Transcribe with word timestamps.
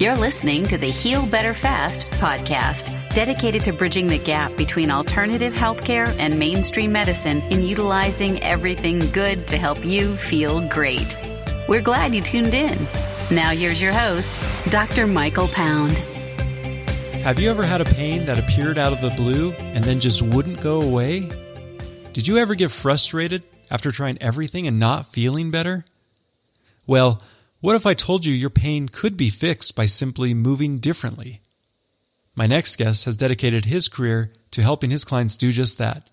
You're 0.00 0.16
listening 0.16 0.66
to 0.68 0.78
the 0.78 0.86
Heal 0.86 1.26
Better 1.26 1.52
Fast 1.52 2.06
podcast, 2.12 2.96
dedicated 3.12 3.64
to 3.64 3.74
bridging 3.74 4.06
the 4.06 4.16
gap 4.16 4.56
between 4.56 4.90
alternative 4.90 5.52
healthcare 5.52 6.08
and 6.18 6.38
mainstream 6.38 6.90
medicine 6.90 7.42
in 7.50 7.64
utilizing 7.64 8.42
everything 8.42 9.00
good 9.10 9.46
to 9.48 9.58
help 9.58 9.84
you 9.84 10.16
feel 10.16 10.66
great. 10.68 11.14
We're 11.68 11.82
glad 11.82 12.14
you 12.14 12.22
tuned 12.22 12.54
in. 12.54 12.78
Now, 13.30 13.50
here's 13.50 13.82
your 13.82 13.92
host, 13.92 14.34
Dr. 14.70 15.06
Michael 15.06 15.48
Pound. 15.48 15.98
Have 17.22 17.38
you 17.38 17.50
ever 17.50 17.64
had 17.64 17.82
a 17.82 17.84
pain 17.84 18.24
that 18.24 18.38
appeared 18.38 18.78
out 18.78 18.94
of 18.94 19.02
the 19.02 19.10
blue 19.10 19.52
and 19.52 19.84
then 19.84 20.00
just 20.00 20.22
wouldn't 20.22 20.62
go 20.62 20.80
away? 20.80 21.30
Did 22.14 22.26
you 22.26 22.38
ever 22.38 22.54
get 22.54 22.70
frustrated 22.70 23.44
after 23.70 23.90
trying 23.90 24.16
everything 24.22 24.66
and 24.66 24.78
not 24.78 25.12
feeling 25.12 25.50
better? 25.50 25.84
Well, 26.86 27.20
what 27.60 27.76
if 27.76 27.84
I 27.84 27.94
told 27.94 28.24
you 28.24 28.32
your 28.32 28.50
pain 28.50 28.88
could 28.88 29.16
be 29.16 29.28
fixed 29.28 29.76
by 29.76 29.86
simply 29.86 30.32
moving 30.32 30.78
differently? 30.78 31.40
My 32.34 32.46
next 32.46 32.76
guest 32.76 33.04
has 33.04 33.18
dedicated 33.18 33.66
his 33.66 33.88
career 33.88 34.32
to 34.52 34.62
helping 34.62 34.90
his 34.90 35.04
clients 35.04 35.36
do 35.36 35.52
just 35.52 35.76
that. 35.78 36.08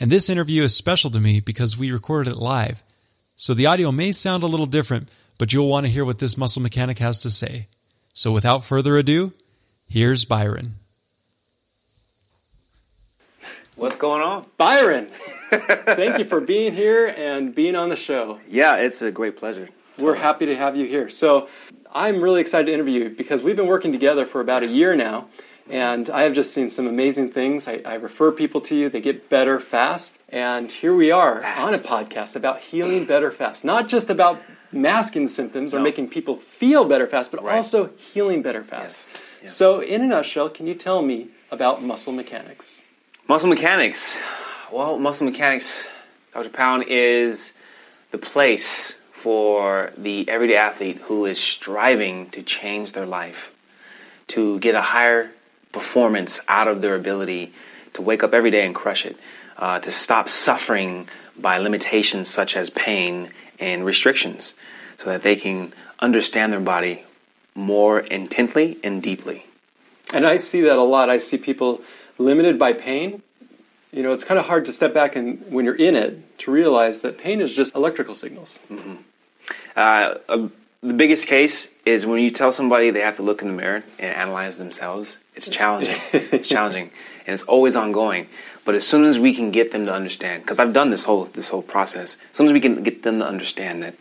And 0.00 0.10
this 0.10 0.30
interview 0.30 0.62
is 0.62 0.74
special 0.74 1.10
to 1.10 1.20
me 1.20 1.40
because 1.40 1.76
we 1.76 1.90
recorded 1.90 2.32
it 2.32 2.38
live. 2.38 2.82
So 3.34 3.52
the 3.52 3.66
audio 3.66 3.92
may 3.92 4.12
sound 4.12 4.42
a 4.42 4.46
little 4.46 4.66
different, 4.66 5.10
but 5.38 5.52
you'll 5.52 5.68
want 5.68 5.84
to 5.84 5.92
hear 5.92 6.04
what 6.04 6.20
this 6.20 6.38
muscle 6.38 6.62
mechanic 6.62 6.98
has 6.98 7.20
to 7.20 7.30
say. 7.30 7.68
So 8.14 8.32
without 8.32 8.64
further 8.64 8.96
ado, 8.96 9.34
here's 9.86 10.24
Byron. 10.24 10.76
What's 13.74 13.96
going 13.96 14.22
on? 14.22 14.46
Byron, 14.56 15.10
thank 15.50 16.18
you 16.18 16.24
for 16.24 16.40
being 16.40 16.74
here 16.74 17.08
and 17.08 17.54
being 17.54 17.76
on 17.76 17.90
the 17.90 17.96
show. 17.96 18.40
Yeah, 18.48 18.76
it's 18.76 19.02
a 19.02 19.10
great 19.10 19.36
pleasure. 19.36 19.68
We're 19.98 20.14
happy 20.14 20.46
to 20.46 20.56
have 20.56 20.76
you 20.76 20.86
here. 20.86 21.08
So, 21.08 21.48
I'm 21.94 22.20
really 22.20 22.40
excited 22.42 22.66
to 22.66 22.72
interview 22.74 23.04
you 23.04 23.10
because 23.10 23.42
we've 23.42 23.56
been 23.56 23.66
working 23.68 23.90
together 23.92 24.26
for 24.26 24.40
about 24.42 24.62
a 24.62 24.66
year 24.66 24.94
now, 24.94 25.28
and 25.70 26.10
I 26.10 26.22
have 26.22 26.34
just 26.34 26.52
seen 26.52 26.68
some 26.68 26.86
amazing 26.86 27.30
things. 27.30 27.66
I, 27.66 27.80
I 27.86 27.94
refer 27.94 28.30
people 28.32 28.60
to 28.62 28.74
you, 28.74 28.90
they 28.90 29.00
get 29.00 29.30
better 29.30 29.58
fast, 29.58 30.18
and 30.28 30.70
here 30.70 30.94
we 30.94 31.10
are 31.10 31.40
Fast. 31.40 31.60
on 31.60 31.74
a 31.74 31.78
podcast 32.06 32.36
about 32.36 32.60
healing 32.60 33.06
better 33.06 33.30
fast. 33.30 33.64
Not 33.64 33.88
just 33.88 34.10
about 34.10 34.42
masking 34.72 35.22
the 35.24 35.28
symptoms 35.30 35.72
or 35.72 35.80
making 35.80 36.08
people 36.10 36.36
feel 36.36 36.84
better 36.84 37.06
fast, 37.06 37.30
but 37.30 37.42
Right. 37.42 37.56
also 37.56 37.90
healing 37.96 38.42
better 38.42 38.62
fast. 38.62 39.06
Yes, 39.08 39.20
yes. 39.42 39.56
So, 39.56 39.80
in 39.80 40.02
a 40.02 40.06
nutshell, 40.06 40.50
can 40.50 40.66
you 40.66 40.74
tell 40.74 41.00
me 41.00 41.28
about 41.50 41.82
muscle 41.82 42.12
mechanics? 42.12 42.84
Muscle 43.26 43.48
mechanics. 43.48 44.18
Well, 44.70 44.98
muscle 44.98 45.24
mechanics, 45.24 45.86
Dr. 46.34 46.50
Pound, 46.50 46.84
is 46.88 47.54
the 48.10 48.18
place 48.18 48.98
for 49.26 49.90
the 49.98 50.28
everyday 50.28 50.54
athlete 50.54 50.98
who 50.98 51.26
is 51.26 51.36
striving 51.36 52.30
to 52.30 52.40
change 52.44 52.92
their 52.92 53.04
life, 53.04 53.52
to 54.28 54.60
get 54.60 54.76
a 54.76 54.80
higher 54.80 55.32
performance 55.72 56.38
out 56.46 56.68
of 56.68 56.80
their 56.80 56.94
ability 56.94 57.52
to 57.92 58.02
wake 58.02 58.22
up 58.22 58.32
every 58.32 58.52
day 58.52 58.64
and 58.64 58.72
crush 58.72 59.04
it, 59.04 59.16
uh, 59.56 59.80
to 59.80 59.90
stop 59.90 60.28
suffering 60.28 61.08
by 61.36 61.58
limitations 61.58 62.28
such 62.28 62.56
as 62.56 62.70
pain 62.70 63.28
and 63.58 63.84
restrictions, 63.84 64.54
so 64.96 65.10
that 65.10 65.24
they 65.24 65.34
can 65.34 65.72
understand 65.98 66.52
their 66.52 66.60
body 66.60 67.02
more 67.52 67.98
intently 67.98 68.78
and 68.84 69.02
deeply. 69.02 69.44
And 70.14 70.24
I 70.24 70.36
see 70.36 70.60
that 70.60 70.78
a 70.78 70.84
lot. 70.84 71.10
I 71.10 71.18
see 71.18 71.36
people 71.36 71.80
limited 72.16 72.60
by 72.60 72.74
pain. 72.74 73.22
You 73.90 74.04
know, 74.04 74.12
it's 74.12 74.22
kind 74.22 74.38
of 74.38 74.46
hard 74.46 74.66
to 74.66 74.72
step 74.72 74.94
back 74.94 75.16
and 75.16 75.44
when 75.50 75.64
you're 75.64 75.74
in 75.74 75.96
it 75.96 76.38
to 76.38 76.52
realize 76.52 77.02
that 77.02 77.18
pain 77.18 77.40
is 77.40 77.56
just 77.56 77.74
electrical 77.74 78.14
signals. 78.14 78.60
Uh, 79.76 80.18
uh, 80.28 80.48
the 80.82 80.94
biggest 80.94 81.26
case 81.26 81.70
is 81.84 82.06
when 82.06 82.20
you 82.20 82.30
tell 82.30 82.50
somebody 82.50 82.90
they 82.90 83.00
have 83.00 83.16
to 83.16 83.22
look 83.22 83.42
in 83.42 83.48
the 83.48 83.54
mirror 83.54 83.84
and 83.98 84.14
analyze 84.14 84.56
themselves. 84.58 85.18
It's 85.34 85.48
challenging. 85.48 85.96
it's 86.12 86.48
challenging, 86.48 86.90
and 87.26 87.34
it's 87.34 87.42
always 87.42 87.76
ongoing. 87.76 88.28
But 88.64 88.74
as 88.74 88.86
soon 88.86 89.04
as 89.04 89.18
we 89.18 89.34
can 89.34 89.50
get 89.50 89.72
them 89.72 89.86
to 89.86 89.92
understand, 89.92 90.42
because 90.42 90.58
I've 90.58 90.72
done 90.72 90.90
this 90.90 91.04
whole 91.04 91.26
this 91.26 91.50
whole 91.50 91.62
process, 91.62 92.16
as 92.30 92.36
soon 92.36 92.46
as 92.46 92.52
we 92.52 92.60
can 92.60 92.82
get 92.82 93.02
them 93.02 93.18
to 93.18 93.26
understand 93.26 93.82
that 93.82 93.94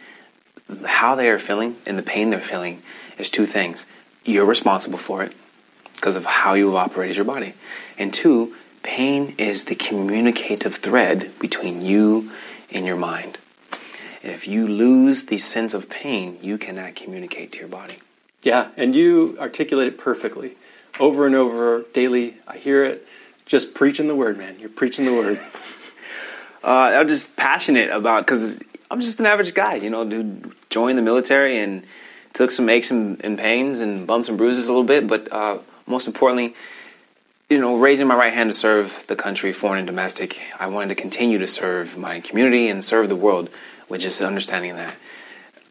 how 0.85 1.15
they 1.15 1.29
are 1.29 1.37
feeling 1.37 1.75
and 1.85 1.97
the 1.97 2.03
pain 2.03 2.29
they're 2.29 2.39
feeling 2.39 2.81
is 3.17 3.29
two 3.29 3.45
things: 3.45 3.85
you're 4.23 4.45
responsible 4.45 4.97
for 4.97 5.23
it 5.23 5.33
because 5.95 6.15
of 6.15 6.25
how 6.25 6.53
you 6.53 6.67
have 6.67 6.75
operated 6.75 7.15
your 7.15 7.25
body, 7.25 7.53
and 7.97 8.13
two, 8.13 8.55
pain 8.81 9.35
is 9.37 9.65
the 9.65 9.75
communicative 9.75 10.75
thread 10.75 11.31
between 11.39 11.81
you 11.81 12.31
and 12.71 12.85
your 12.85 12.97
mind. 12.97 13.37
If 14.25 14.47
you 14.47 14.67
lose 14.67 15.25
the 15.25 15.37
sense 15.37 15.75
of 15.75 15.87
pain, 15.87 16.39
you 16.41 16.57
cannot 16.57 16.95
communicate 16.95 17.51
to 17.53 17.59
your 17.59 17.67
body. 17.67 17.97
Yeah, 18.41 18.69
and 18.75 18.95
you 18.95 19.37
articulate 19.39 19.87
it 19.87 19.97
perfectly. 19.99 20.55
Over 20.99 21.27
and 21.27 21.35
over 21.35 21.83
daily, 21.93 22.37
I 22.47 22.57
hear 22.57 22.83
it. 22.83 23.07
Just 23.45 23.75
preaching 23.75 24.07
the 24.07 24.15
word, 24.15 24.37
man. 24.37 24.57
You're 24.59 24.69
preaching 24.69 25.05
the 25.05 25.13
word. 25.13 25.39
Uh, 26.63 26.97
I'm 26.97 27.07
just 27.07 27.35
passionate 27.35 27.91
about 27.91 28.25
because 28.25 28.59
I'm 28.89 28.99
just 28.99 29.19
an 29.19 29.27
average 29.27 29.53
guy, 29.53 29.75
you 29.75 29.91
know, 29.91 30.03
dude. 30.03 30.51
Joined 30.71 30.97
the 30.97 31.03
military 31.03 31.59
and 31.59 31.85
took 32.33 32.49
some 32.49 32.67
aches 32.69 32.89
and, 32.89 33.23
and 33.23 33.37
pains 33.37 33.81
and 33.81 34.07
bumps 34.07 34.29
and 34.29 34.37
bruises 34.39 34.67
a 34.67 34.71
little 34.71 34.83
bit, 34.83 35.05
but 35.05 35.31
uh, 35.31 35.59
most 35.85 36.07
importantly, 36.07 36.55
you 37.51 37.59
know, 37.59 37.77
raising 37.77 38.07
my 38.07 38.15
right 38.15 38.33
hand 38.33 38.49
to 38.49 38.55
serve 38.55 39.05
the 39.05 39.15
country, 39.15 39.53
foreign 39.53 39.77
and 39.77 39.85
domestic. 39.85 40.39
I 40.59 40.65
wanted 40.65 40.95
to 40.95 40.99
continue 40.99 41.37
to 41.37 41.45
serve 41.45 41.99
my 41.99 42.19
community 42.19 42.67
and 42.67 42.83
serve 42.83 43.09
the 43.09 43.15
world 43.15 43.51
with 43.89 44.03
is 44.03 44.21
understanding 44.21 44.75
that. 44.75 44.95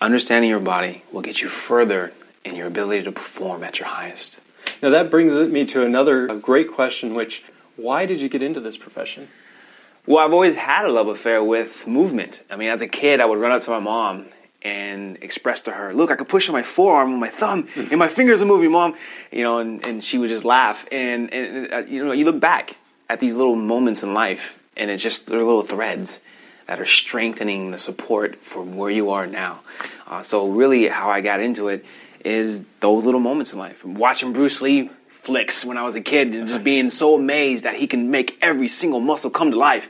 Understanding 0.01 0.51
your 0.51 0.61
body 0.61 1.03
will 1.13 1.23
get 1.23 1.41
you 1.41 1.49
further 1.49 2.13
in 2.45 2.55
your 2.55 2.67
ability 2.67 3.03
to 3.05 3.13
perform 3.13 3.65
at 3.65 3.79
your 3.79 3.89
highest. 3.89 4.41
Now, 4.83 4.91
that 4.91 5.11
brings 5.11 5.35
me 5.35 5.65
to 5.67 5.85
another 5.85 6.27
great 6.39 6.71
question, 6.71 7.15
which 7.15 7.45
why 7.77 8.07
did 8.07 8.21
you 8.21 8.29
get 8.29 8.43
into 8.43 8.61
this 8.61 8.77
profession? 8.77 9.29
Well, 10.07 10.25
I've 10.25 10.33
always 10.33 10.57
had 10.57 10.85
a 10.85 10.91
love 10.91 11.09
affair 11.09 11.43
with 11.43 11.87
movement. 11.87 12.43
I 12.51 12.57
mean, 12.57 12.69
as 12.69 12.83
a 12.83 12.87
kid, 12.87 13.21
I 13.21 13.25
would 13.25 13.39
run 13.39 13.53
up 13.53 13.63
to 13.63 13.71
my 13.71 13.79
mom 13.79 14.27
and 14.61 15.19
express 15.23 15.63
to 15.63 15.73
her, 15.73 15.95
"Look, 15.95 16.11
I 16.11 16.17
can 16.17 16.27
push 16.27 16.49
on 16.49 16.55
my 16.55 16.63
forearm 16.63 17.13
with 17.13 17.21
my 17.21 17.29
thumb, 17.29 17.69
and 17.75 17.99
my 17.99 18.09
fingers 18.09 18.43
are 18.43 18.47
moving, 18.47 18.71
mom." 18.71 18.97
You 19.31 19.43
know, 19.43 19.59
and, 19.59 19.85
and 19.87 20.05
she 20.05 20.19
would 20.19 20.29
just 20.29 20.45
laugh. 20.45 20.87
And, 20.93 21.33
and 21.33 21.73
uh, 21.73 21.79
you 21.79 22.05
know, 22.05 22.13
you 22.13 22.25
look 22.25 22.41
back 22.41 22.77
at 23.09 23.21
these 23.21 23.35
little 23.35 23.57
moments 23.57 24.03
in 24.03 24.15
life, 24.15 24.59
and 24.77 24.91
it's 24.91 25.03
just 25.03 25.27
they're 25.27 25.39
little 25.39 25.63
threads 25.63 26.21
that 26.67 26.81
are 26.81 26.87
strengthening 26.87 27.71
the 27.71 27.79
support 27.79 28.37
for 28.37 28.63
where 28.63 28.91
you 28.91 29.11
are 29.11 29.27
now. 29.27 29.61
Uh, 30.07 30.23
so, 30.23 30.49
really, 30.49 30.89
how 30.89 31.11
I 31.11 31.21
got 31.21 31.41
into 31.41 31.69
it 31.69 31.85
is 32.25 32.65
those 32.81 33.05
little 33.05 33.21
moments 33.21 33.53
in 33.53 33.59
life. 33.59 33.85
Watching 33.85 34.33
Bruce 34.33 34.61
Lee 34.63 34.91
flicks 35.09 35.65
when 35.65 35.79
I 35.79 35.83
was 35.83 35.95
a 35.95 36.01
kid, 36.01 36.35
and 36.35 36.49
just 36.49 36.65
being 36.65 36.91
so 36.91 37.15
amazed 37.15 37.65
that 37.65 37.77
he 37.77 37.87
can 37.87 38.11
make 38.11 38.39
every 38.43 38.69
single 38.69 39.01
muscle 39.01 39.31
come 39.31 39.51
to 39.51 39.59
life 39.59 39.89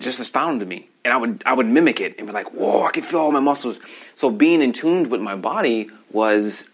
just 0.00 0.20
astounded 0.20 0.68
me. 0.68 0.88
And 1.04 1.12
I 1.12 1.16
would 1.16 1.42
I 1.44 1.52
would 1.52 1.66
mimic 1.66 2.00
it 2.00 2.16
and 2.18 2.26
be 2.26 2.32
like, 2.32 2.52
whoa, 2.52 2.84
I 2.84 2.90
can 2.90 3.02
feel 3.02 3.20
all 3.20 3.32
my 3.32 3.40
muscles. 3.40 3.80
So 4.14 4.30
being 4.30 4.62
in 4.62 4.72
tune 4.72 5.08
with 5.08 5.20
my 5.20 5.34
body 5.34 5.90
was 6.12 6.68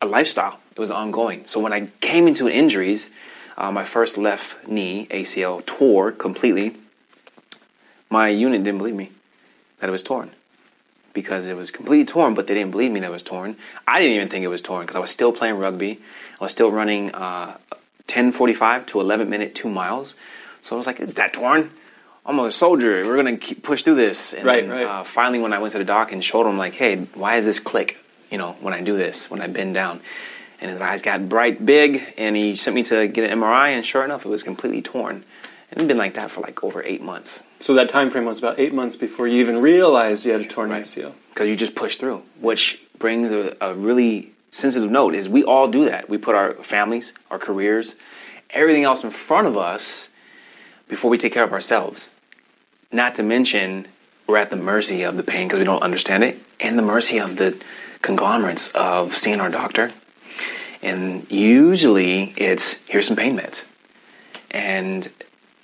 a 0.00 0.06
lifestyle. 0.06 0.60
It 0.72 0.78
was 0.78 0.90
ongoing. 0.90 1.46
So 1.46 1.58
when 1.60 1.72
I 1.72 1.88
came 2.00 2.28
into 2.28 2.48
injuries, 2.48 3.10
uh, 3.56 3.72
my 3.72 3.84
first 3.84 4.18
left 4.18 4.68
knee 4.68 5.06
ACL 5.10 5.64
tore 5.64 6.12
completely. 6.12 6.76
My 8.10 8.28
unit 8.28 8.62
didn't 8.64 8.78
believe 8.78 8.94
me 8.94 9.10
that 9.80 9.88
it 9.88 9.92
was 9.92 10.02
torn 10.02 10.30
because 11.12 11.46
it 11.46 11.56
was 11.56 11.70
completely 11.70 12.04
torn, 12.04 12.34
but 12.34 12.46
they 12.46 12.54
didn't 12.54 12.70
believe 12.70 12.90
me 12.90 13.00
that 13.00 13.08
it 13.08 13.12
was 13.12 13.22
torn. 13.22 13.56
I 13.86 13.98
didn't 13.98 14.16
even 14.16 14.28
think 14.28 14.44
it 14.44 14.48
was 14.48 14.62
torn 14.62 14.82
because 14.82 14.96
I 14.96 15.00
was 15.00 15.10
still 15.10 15.32
playing 15.32 15.58
rugby. 15.58 15.98
I 16.40 16.44
was 16.44 16.52
still 16.52 16.70
running 16.70 17.12
uh, 17.14 17.56
10:45 18.06 18.86
to 18.88 19.00
11 19.00 19.28
minute 19.28 19.54
two 19.54 19.68
miles. 19.68 20.14
So 20.62 20.76
I 20.76 20.78
was 20.78 20.86
like, 20.86 21.00
"Is 21.00 21.14
that 21.14 21.32
torn?" 21.32 21.70
I'm 22.24 22.38
a 22.40 22.50
soldier. 22.50 23.02
We're 23.06 23.16
gonna 23.16 23.38
push 23.38 23.82
through 23.84 23.94
this. 23.94 24.32
And 24.34 24.44
Right, 24.44 24.66
then, 24.68 24.70
right. 24.70 24.86
Uh, 24.86 25.04
finally, 25.04 25.38
when 25.38 25.52
I 25.52 25.58
went 25.58 25.72
to 25.72 25.78
the 25.78 25.84
doc 25.84 26.12
and 26.12 26.22
showed 26.22 26.46
him, 26.46 26.58
like, 26.58 26.74
"Hey, 26.74 26.96
why 27.14 27.36
is 27.36 27.44
this 27.44 27.60
click?" 27.60 27.98
You 28.30 28.38
know, 28.38 28.56
when 28.60 28.74
I 28.74 28.80
do 28.82 28.96
this, 28.96 29.30
when 29.30 29.40
I 29.40 29.46
bend 29.46 29.74
down, 29.74 30.00
and 30.60 30.70
his 30.70 30.80
eyes 30.80 31.02
got 31.02 31.28
bright, 31.28 31.64
big, 31.64 32.14
and 32.18 32.34
he 32.34 32.56
sent 32.56 32.74
me 32.74 32.82
to 32.84 33.06
get 33.06 33.24
an 33.24 33.30
MRI, 33.38 33.68
and 33.70 33.86
sure 33.86 34.04
enough, 34.04 34.26
it 34.26 34.28
was 34.28 34.42
completely 34.42 34.82
torn. 34.82 35.24
And 35.70 35.80
it's 35.80 35.88
been 35.88 35.98
like 35.98 36.14
that 36.14 36.30
for 36.30 36.40
like 36.42 36.62
over 36.62 36.82
eight 36.82 37.02
months 37.02 37.42
So 37.58 37.74
that 37.74 37.88
time 37.88 38.10
frame 38.10 38.24
was 38.24 38.38
about 38.38 38.58
eight 38.58 38.72
months 38.72 38.94
before 38.96 39.26
you 39.26 39.40
even 39.40 39.60
realized 39.60 40.24
you 40.24 40.32
had 40.32 40.40
a 40.40 40.46
torn 40.46 40.70
Right. 40.70 40.82
ACL. 40.84 41.12
because 41.30 41.48
you 41.48 41.56
just 41.56 41.74
push 41.74 41.96
through, 41.96 42.22
which 42.40 42.80
brings 42.98 43.30
a, 43.32 43.56
a 43.60 43.74
really 43.74 44.32
sensitive 44.50 44.90
note 44.90 45.14
is 45.14 45.28
we 45.28 45.42
all 45.44 45.68
do 45.68 45.84
that. 45.86 46.08
We 46.08 46.18
put 46.18 46.34
our 46.34 46.54
families, 46.54 47.12
our 47.30 47.38
careers, 47.38 47.94
everything 48.50 48.84
else 48.84 49.02
in 49.04 49.10
front 49.10 49.46
of 49.48 49.56
us 49.56 50.08
before 50.88 51.10
we 51.10 51.18
take 51.18 51.32
care 51.32 51.44
of 51.44 51.52
ourselves. 51.52 52.08
Not 52.92 53.16
to 53.16 53.22
mention, 53.22 53.86
we're 54.26 54.38
at 54.38 54.50
the 54.50 54.56
mercy 54.56 55.02
of 55.02 55.16
the 55.16 55.22
pain 55.24 55.48
because 55.48 55.58
we 55.58 55.64
don't 55.64 55.82
understand 55.82 56.22
it, 56.24 56.38
and 56.60 56.78
the 56.78 56.82
mercy 56.82 57.18
of 57.18 57.36
the 57.36 57.60
conglomerates 58.02 58.68
of 58.68 59.14
seeing 59.14 59.40
our 59.40 59.50
doctor. 59.50 59.90
And 60.82 61.30
usually 61.30 62.32
it's 62.36 62.84
here's 62.86 63.08
some 63.08 63.16
pain 63.16 63.36
meds. 63.36 63.66
And 64.50 65.08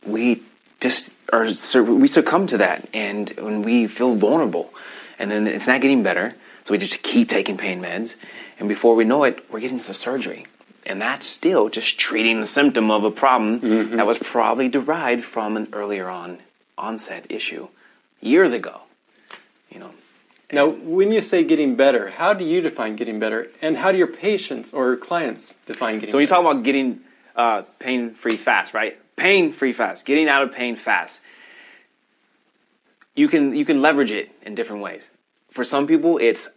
we 0.04 0.43
just 0.81 1.12
are 1.32 1.44
we 1.84 2.08
succumb 2.08 2.46
to 2.46 2.58
that 2.58 2.88
and 2.93 3.31
when 3.38 3.62
we 3.62 3.87
feel 3.87 4.14
vulnerable 4.14 4.72
and 5.19 5.31
then 5.31 5.46
it's 5.46 5.66
not 5.66 5.81
getting 5.81 6.02
better 6.02 6.34
So 6.64 6.72
we 6.72 6.78
just 6.78 7.02
keep 7.02 7.28
taking 7.28 7.56
pain 7.56 7.81
meds, 7.81 8.16
and 8.58 8.69
before 8.69 8.94
we 8.94 9.04
know 9.04 9.25
it, 9.25 9.44
we're 9.50 9.60
getting 9.60 9.81
to 9.81 9.94
surgery. 9.94 10.46
And 10.87 11.00
that's 11.00 11.26
still 11.26 11.69
just 11.69 11.99
treating 11.99 12.40
the 12.40 12.46
symptom 12.46 12.90
of 12.90 13.04
a 13.04 13.10
problem 13.10 13.60
mm-hmm. 13.60 13.96
that 13.96 14.06
was 14.06 14.19
probably 14.19 14.69
derived 14.69 15.25
from 15.25 15.56
an 15.56 15.69
earlier 15.72 16.08
on 16.08 16.38
onset 16.76 17.26
issue 17.28 17.69
years 18.20 18.52
ago. 18.52 18.82
You 19.70 19.81
know. 19.81 19.90
Now, 20.52 20.66
when 20.69 21.12
you 21.12 21.20
say 21.20 21.44
getting 21.44 21.76
better, 21.76 22.10
how 22.10 22.34
do 22.34 22.44
you 22.44 22.60
define 22.60 22.96
getting 22.96 23.19
better, 23.19 23.48
and 23.60 23.76
how 23.76 23.90
do 23.90 23.98
your 23.98 24.06
patients 24.06 24.72
or 24.72 24.96
clients 24.96 25.55
define 25.66 25.94
getting? 25.94 26.00
Better? 26.00 26.10
So 26.12 26.19
when 26.19 26.22
you 26.22 26.28
talk 26.28 26.40
about 26.40 26.62
getting 26.62 27.00
uh, 27.34 27.62
pain-free 27.78 28.37
fast, 28.37 28.75
right? 28.75 28.98
Pain-free 29.16 29.72
fast, 29.72 30.06
getting 30.06 30.28
out 30.28 30.42
of 30.42 30.52
pain 30.52 30.76
fast. 30.76 31.20
You 33.14 33.28
can 33.28 33.54
you 33.54 33.64
can 33.64 33.82
leverage 33.82 34.10
it 34.10 34.30
in 34.42 34.54
different 34.54 34.82
ways. 34.82 35.10
For 35.50 35.64
some 35.64 35.86
people, 35.86 36.18
it's 36.18 36.48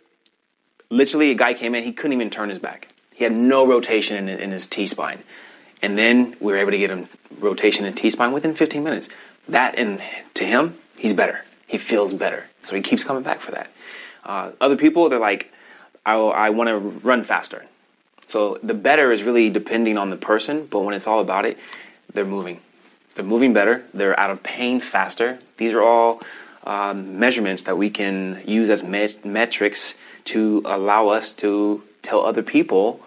literally 0.90 1.32
a 1.32 1.36
guy 1.36 1.54
came 1.54 1.76
in, 1.76 1.84
he 1.84 1.92
couldn't 1.92 2.14
even 2.14 2.30
turn 2.30 2.50
his 2.50 2.60
back. 2.60 2.88
He 3.14 3.24
had 3.24 3.34
no 3.34 3.68
rotation 3.68 4.30
in, 4.30 4.40
in 4.40 4.52
his 4.52 4.68
T 4.68 4.88
spine. 4.88 5.20
And 5.82 5.98
then 5.98 6.36
we 6.40 6.54
were 6.54 6.60
able 6.60 6.72
to 6.72 6.78
get 6.78 6.90
him 6.90 7.08
rotation 7.40 7.86
in 7.86 7.94
T 7.94 8.10
spine 8.10 8.32
within 8.32 8.56
15 8.56 8.84
minutes. 8.84 9.10
That, 9.48 9.78
and 9.78 10.02
to 10.36 10.46
him, 10.46 10.78
he's 10.98 11.14
better. 11.14 11.44
He 11.68 11.78
feels 11.78 12.14
better. 12.14 12.46
So 12.64 12.76
he 12.76 12.82
keeps 12.82 13.04
coming 13.04 13.24
back 13.24 13.40
for 13.40 13.52
that. 13.52 13.70
Uh, 14.24 14.52
other 14.60 14.76
people, 14.76 15.10
they're 15.10 15.20
like, 15.20 15.52
I, 16.06 16.16
I 16.16 16.50
want 16.50 16.70
to 16.70 16.78
run 16.78 17.24
faster. 17.24 17.66
So 18.26 18.60
the 18.64 18.74
better 18.74 19.12
is 19.12 19.24
really 19.24 19.50
depending 19.50 19.98
on 19.98 20.10
the 20.10 20.18
person, 20.18 20.66
but 20.66 20.80
when 20.80 20.96
it's 20.96 21.06
all 21.06 21.20
about 21.20 21.46
it, 21.46 21.60
they're 22.16 22.26
moving. 22.26 22.60
They're 23.14 23.26
moving 23.26 23.54
better. 23.54 23.84
They're 23.94 24.20
out 24.20 24.32
of 24.32 24.42
pain 24.44 24.80
faster. 24.80 25.38
These 25.58 25.74
are 25.74 25.82
all 25.82 26.22
um, 26.66 27.20
measurements 27.20 27.64
that 27.64 27.78
we 27.78 27.90
can 27.90 28.42
use 28.46 28.70
as 28.70 28.84
met- 28.84 29.24
metrics 29.24 29.94
to 30.26 30.64
allow 30.66 31.10
us 31.10 31.32
to 31.34 31.84
tell 32.02 32.26
other 32.26 32.44
people 32.44 33.02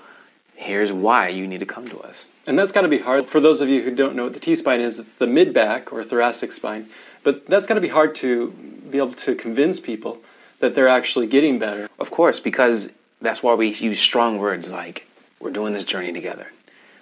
here's 0.54 0.92
why 0.92 1.28
you 1.28 1.46
need 1.46 1.60
to 1.60 1.66
come 1.66 1.86
to 1.88 1.98
us. 2.00 2.28
And 2.46 2.58
that's 2.58 2.72
got 2.72 2.82
to 2.82 2.88
be 2.88 2.98
hard. 2.98 3.26
For 3.26 3.40
those 3.40 3.60
of 3.60 3.68
you 3.68 3.82
who 3.82 3.94
don't 3.94 4.16
know 4.16 4.24
what 4.24 4.32
the 4.32 4.40
T 4.40 4.54
spine 4.54 4.80
is, 4.80 4.98
it's 4.98 5.14
the 5.14 5.26
mid 5.26 5.52
back 5.52 5.92
or 5.92 6.02
thoracic 6.02 6.52
spine. 6.52 6.88
But 7.22 7.46
that's 7.46 7.66
got 7.66 7.74
to 7.74 7.80
be 7.80 7.88
hard 7.88 8.14
to 8.16 8.50
be 8.90 8.98
able 8.98 9.12
to 9.12 9.34
convince 9.34 9.78
people 9.78 10.18
that 10.60 10.74
they're 10.74 10.88
actually 10.88 11.26
getting 11.26 11.58
better. 11.58 11.88
Of 11.98 12.10
course, 12.10 12.40
because 12.40 12.90
that's 13.20 13.42
why 13.42 13.54
we 13.54 13.68
use 13.68 14.00
strong 14.00 14.38
words 14.38 14.72
like, 14.72 15.06
we're 15.40 15.50
doing 15.50 15.72
this 15.72 15.84
journey 15.84 16.12
together. 16.12 16.48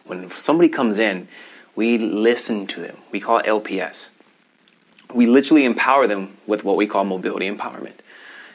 When 0.04 0.30
somebody 0.30 0.68
comes 0.68 0.98
in, 0.98 1.28
we 1.76 1.98
listen 1.98 2.66
to 2.68 2.80
them. 2.80 2.96
We 3.12 3.20
call 3.20 3.38
it 3.38 3.46
LPS. 3.46 4.10
We 5.14 5.26
literally 5.26 5.64
empower 5.64 6.08
them 6.08 6.36
with 6.46 6.64
what 6.64 6.76
we 6.76 6.86
call 6.86 7.04
mobility 7.04 7.48
empowerment. 7.48 7.92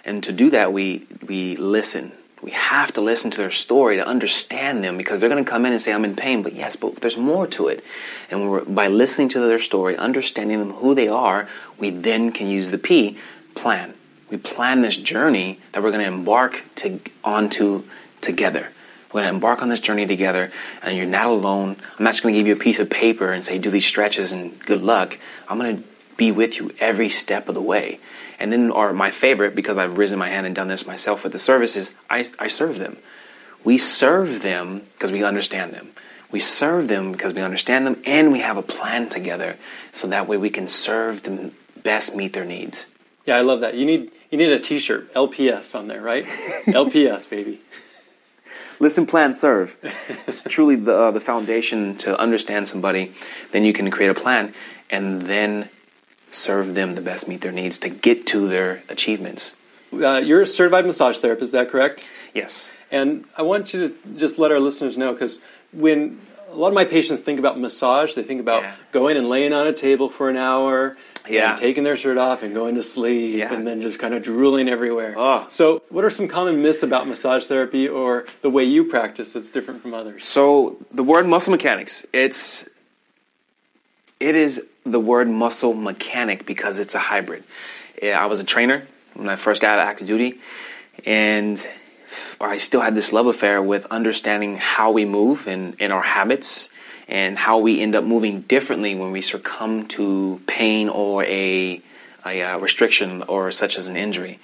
And 0.04 0.24
to 0.26 0.34
do 0.34 0.50
that, 0.50 0.74
we, 0.74 1.08
we 1.26 1.56
listen 1.56 2.12
we 2.42 2.52
have 2.52 2.92
to 2.94 3.02
listen 3.02 3.30
to 3.32 3.38
their 3.38 3.52
story 3.52 3.98
to 3.98 4.08
understand 4.08 4.84
them 4.84 4.98
because 4.98 5.20
they're 5.20 5.30
going 5.30 5.44
to 5.44 5.50
come 5.50 5.66
in 5.66 5.74
and 5.74 5.82
say, 5.82 5.94
I'm 5.94 6.06
in 6.06 6.16
pain. 6.16 6.42
But 6.42 6.54
yes, 6.54 6.76
but 6.76 6.96
there's 6.98 7.18
more 7.18 7.46
to 7.48 7.68
it. 7.68 7.84
And 8.32 8.74
by 8.74 8.88
listening 8.88 9.30
to 9.30 9.40
their 9.40 9.60
story, 9.60 9.96
understanding 9.96 10.60
them, 10.60 10.72
who 10.72 10.96
they 10.96 11.08
are, 11.08 11.48
we 11.78 11.92
then 11.92 12.32
can 12.32 12.48
use 12.48 12.72
the 12.72 12.80
P, 12.80 13.18
plan. 13.54 13.94
We 14.30 14.38
plan 14.38 14.82
this 14.82 14.98
journey 14.98 15.60
that 15.72 15.84
we're 15.84 15.92
going 15.92 16.04
to 16.04 16.12
embark 16.12 16.64
to, 16.78 17.00
onto 17.24 17.84
together. 18.22 18.70
We're 19.12 19.22
going 19.22 19.30
to 19.32 19.36
embark 19.36 19.62
on 19.62 19.70
this 19.70 19.80
journey 19.80 20.06
together, 20.06 20.52
and 20.82 20.96
you're 20.96 21.06
not 21.06 21.28
alone. 21.28 21.76
I'm 21.98 22.04
not 22.04 22.12
just 22.12 22.24
going 22.24 22.34
to 22.34 22.40
give 22.40 22.48
you 22.48 22.54
a 22.54 22.60
piece 22.60 22.80
of 22.80 22.90
paper 22.90 23.32
and 23.32 23.44
say, 23.44 23.58
do 23.58 23.70
these 23.70 23.86
stretches 23.86 24.32
and 24.32 24.58
good 24.60 24.82
luck. 24.82 25.18
I'm 25.50 25.58
going 25.58 25.78
to 25.78 25.84
be 26.16 26.32
with 26.32 26.58
you 26.58 26.72
every 26.80 27.10
step 27.10 27.50
of 27.50 27.56
the 27.56 27.62
way. 27.62 28.00
And 28.40 28.52
then, 28.52 28.72
or 28.72 28.94
my 28.94 29.12
favorite, 29.12 29.56
because 29.56 29.78
I've 29.78 29.98
risen 29.98 30.18
my 30.18 30.30
hand 30.30 30.46
and 30.46 30.56
done 30.56 30.68
this 30.68 30.88
myself 30.88 31.24
with 31.24 31.34
the 31.34 31.40
services, 31.40 31.94
I, 32.10 32.26
I 32.40 32.48
serve 32.48 32.78
them. 32.78 32.98
We 33.64 33.78
serve 33.78 34.42
them 34.42 34.80
because 34.94 35.12
we 35.12 35.24
understand 35.24 35.74
them. 35.74 35.90
We 36.32 36.40
serve 36.40 36.88
them 36.88 37.12
because 37.12 37.34
we 37.34 37.42
understand 37.42 37.86
them 37.86 38.02
and 38.06 38.32
we 38.32 38.40
have 38.40 38.58
a 38.58 38.64
plan 38.64 39.10
together 39.10 39.58
so 39.92 40.08
that 40.08 40.28
way 40.28 40.38
we 40.38 40.50
can 40.50 40.68
serve 40.68 41.24
them 41.24 41.52
best 41.84 42.16
meet 42.16 42.34
their 42.34 42.46
needs. 42.46 42.88
Yeah, 43.26 43.38
I 43.38 43.42
love 43.42 43.62
that. 43.62 43.76
You 43.76 43.86
need 43.86 44.12
you 44.32 44.38
need 44.38 44.52
a 44.52 44.60
t-shirt, 44.60 45.14
LPS 45.14 45.76
on 45.76 45.88
there, 45.88 46.02
right? 46.02 46.24
LPS, 46.66 47.30
baby. 47.30 47.60
Listen, 48.82 49.06
plan, 49.06 49.36
serve. 49.36 49.78
it's 50.28 50.44
truly 50.46 50.76
the 50.76 50.98
uh, 50.98 51.12
the 51.12 51.20
foundation 51.20 51.98
to 51.98 52.20
understand 52.20 52.68
somebody. 52.68 53.14
Then 53.52 53.64
you 53.64 53.74
can 53.74 53.92
create 53.92 54.10
a 54.10 54.16
plan 54.16 54.56
and 54.90 55.22
then 55.22 55.70
serve 56.32 56.74
them 56.74 56.96
the 56.96 57.02
best, 57.02 57.28
meet 57.28 57.42
their 57.42 57.52
needs 57.52 57.78
to 57.80 57.90
get 57.90 58.26
to 58.28 58.48
their 58.48 58.82
achievements. 58.90 59.54
Uh, 59.94 60.18
you're 60.18 60.42
a 60.42 60.48
certified 60.48 60.88
massage 60.88 61.20
therapist, 61.20 61.50
is 61.50 61.52
that 61.52 61.70
correct? 61.70 62.04
Yes. 62.34 62.72
And 62.90 63.26
I 63.38 63.44
want 63.44 63.72
you 63.72 63.90
to 63.90 63.96
just 64.18 64.40
let 64.40 64.52
our 64.52 64.60
listeners 64.60 64.98
know 64.98 65.14
because 65.14 65.40
when 65.72 66.20
a 66.52 66.56
lot 66.56 66.68
of 66.68 66.74
my 66.74 66.86
patients 66.86 67.22
think 67.22 67.40
about 67.40 67.60
massage, 67.60 68.14
they 68.14 68.24
think 68.24 68.42
about 68.42 68.64
yeah. 68.64 68.76
going 68.92 69.18
and 69.18 69.28
laying 69.28 69.54
on 69.54 69.68
a 69.68 69.74
table 69.74 70.10
for 70.10 70.30
an 70.30 70.38
hour, 70.38 70.98
yeah. 71.30 71.56
taking 71.56 71.84
their 71.84 71.98
shirt 71.98 72.18
off 72.18 72.44
and 72.44 72.54
going 72.54 72.76
to 72.76 72.84
sleep, 72.84 73.38
yeah. 73.38 73.54
and 73.54 73.66
then 73.66 73.82
just 73.82 74.00
kind 74.00 74.14
of 74.14 74.24
drooling 74.24 74.70
everywhere. 74.70 75.16
Oh. 75.18 75.46
So, 75.50 75.84
what 75.90 76.04
are 76.04 76.10
some 76.10 76.28
common 76.28 76.62
myths 76.62 76.84
about 76.84 77.08
massage 77.08 77.46
therapy 77.46 77.88
or 77.88 78.26
the 78.42 78.50
way 78.50 78.64
you 78.64 78.86
practice 78.86 79.34
that's 79.34 79.52
different 79.52 79.82
from 79.82 79.94
others? 79.94 80.26
So, 80.26 80.78
the 80.92 81.04
word 81.04 81.28
muscle 81.28 81.52
mechanics, 81.52 82.06
it's 82.14 82.68
it 84.20 84.36
is 84.36 84.64
the 84.86 85.00
word 85.00 85.30
muscle 85.30 85.74
mechanic 85.74 86.46
because 86.46 86.80
it's 86.80 86.96
a 86.96 87.00
hybrid. 87.00 87.44
I 88.04 88.26
was 88.26 88.40
a 88.40 88.44
trainer 88.44 88.86
when 89.14 89.30
I 89.30 89.36
first 89.36 89.62
got 89.62 89.74
out 89.74 89.80
of 89.80 89.88
active 89.88 90.08
duty, 90.08 90.40
and 91.06 91.66
I 92.48 92.58
still 92.58 92.82
had 92.82 92.96
this 92.96 93.14
love 93.14 93.28
affair 93.28 93.62
with 93.62 93.86
understanding 93.92 94.58
how 94.58 94.92
we 94.92 95.06
move 95.06 95.48
and, 95.48 95.76
and 95.80 95.92
our 95.94 96.02
habits 96.02 96.70
and 97.08 97.38
how 97.38 97.60
we 97.60 97.82
end 97.82 97.96
up 97.96 98.04
moving 98.04 98.42
differently 98.42 98.96
when 98.96 99.12
we 99.12 99.22
succumb 99.22 99.88
to 99.90 100.42
pain 100.48 100.88
or 100.90 101.24
a, 101.26 101.82
a, 102.26 102.40
a 102.40 102.58
restriction 102.58 103.24
or 103.24 103.52
such 103.52 103.78
as 103.78 103.88
an 103.88 103.98
injury. 103.98 104.40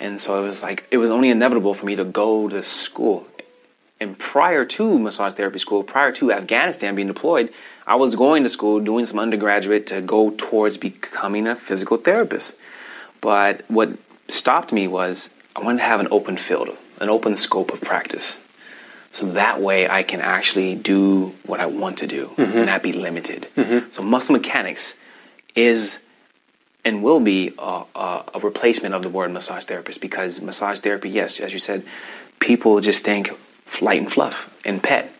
And 0.00 0.20
so 0.20 0.42
it 0.42 0.46
was 0.46 0.62
like, 0.62 0.86
it 0.90 0.98
was 0.98 1.10
only 1.10 1.30
inevitable 1.30 1.74
for 1.74 1.86
me 1.86 1.96
to 1.96 2.04
go 2.04 2.48
to 2.48 2.62
school. 2.62 3.26
And 4.00 4.16
prior 4.16 4.64
to 4.64 4.98
massage 4.98 5.34
therapy 5.34 5.58
school, 5.58 5.82
prior 5.82 6.12
to 6.12 6.32
Afghanistan 6.32 6.94
being 6.94 7.08
deployed, 7.08 7.52
I 7.86 7.96
was 7.96 8.14
going 8.14 8.42
to 8.44 8.48
school, 8.48 8.80
doing 8.80 9.06
some 9.06 9.18
undergraduate 9.18 9.86
to 9.88 10.00
go 10.00 10.30
towards 10.30 10.76
becoming 10.76 11.46
a 11.46 11.56
physical 11.56 11.96
therapist. 11.96 12.56
But 13.20 13.64
what 13.68 13.90
stopped 14.28 14.72
me 14.72 14.86
was 14.86 15.30
I 15.56 15.62
wanted 15.62 15.78
to 15.78 15.84
have 15.84 16.00
an 16.00 16.08
open 16.10 16.36
field, 16.36 16.76
an 17.00 17.08
open 17.08 17.36
scope 17.36 17.72
of 17.72 17.80
practice. 17.80 18.40
So 19.10 19.26
that 19.32 19.60
way 19.60 19.88
I 19.88 20.02
can 20.02 20.20
actually 20.20 20.74
do 20.74 21.34
what 21.46 21.60
I 21.60 21.66
want 21.66 21.98
to 21.98 22.06
do 22.06 22.26
mm-hmm. 22.26 22.42
and 22.42 22.66
not 22.66 22.82
be 22.82 22.92
limited. 22.92 23.48
Mm-hmm. 23.56 23.90
So 23.90 24.02
muscle 24.02 24.34
mechanics 24.34 24.94
is 25.54 26.00
and 26.84 27.02
will 27.02 27.20
be 27.20 27.52
a, 27.58 27.82
a, 27.94 28.24
a, 28.34 28.40
replacement 28.40 28.94
of 28.94 29.02
the 29.02 29.08
word 29.08 29.30
massage 29.32 29.64
therapist 29.64 30.00
because 30.00 30.40
massage 30.40 30.80
therapy, 30.80 31.10
yes, 31.10 31.40
as 31.40 31.52
you 31.52 31.58
said, 31.58 31.84
people 32.38 32.80
just 32.80 33.02
think 33.02 33.30
light 33.82 34.00
and 34.00 34.12
fluff 34.12 34.56
and 34.64 34.82
pet. 34.82 35.12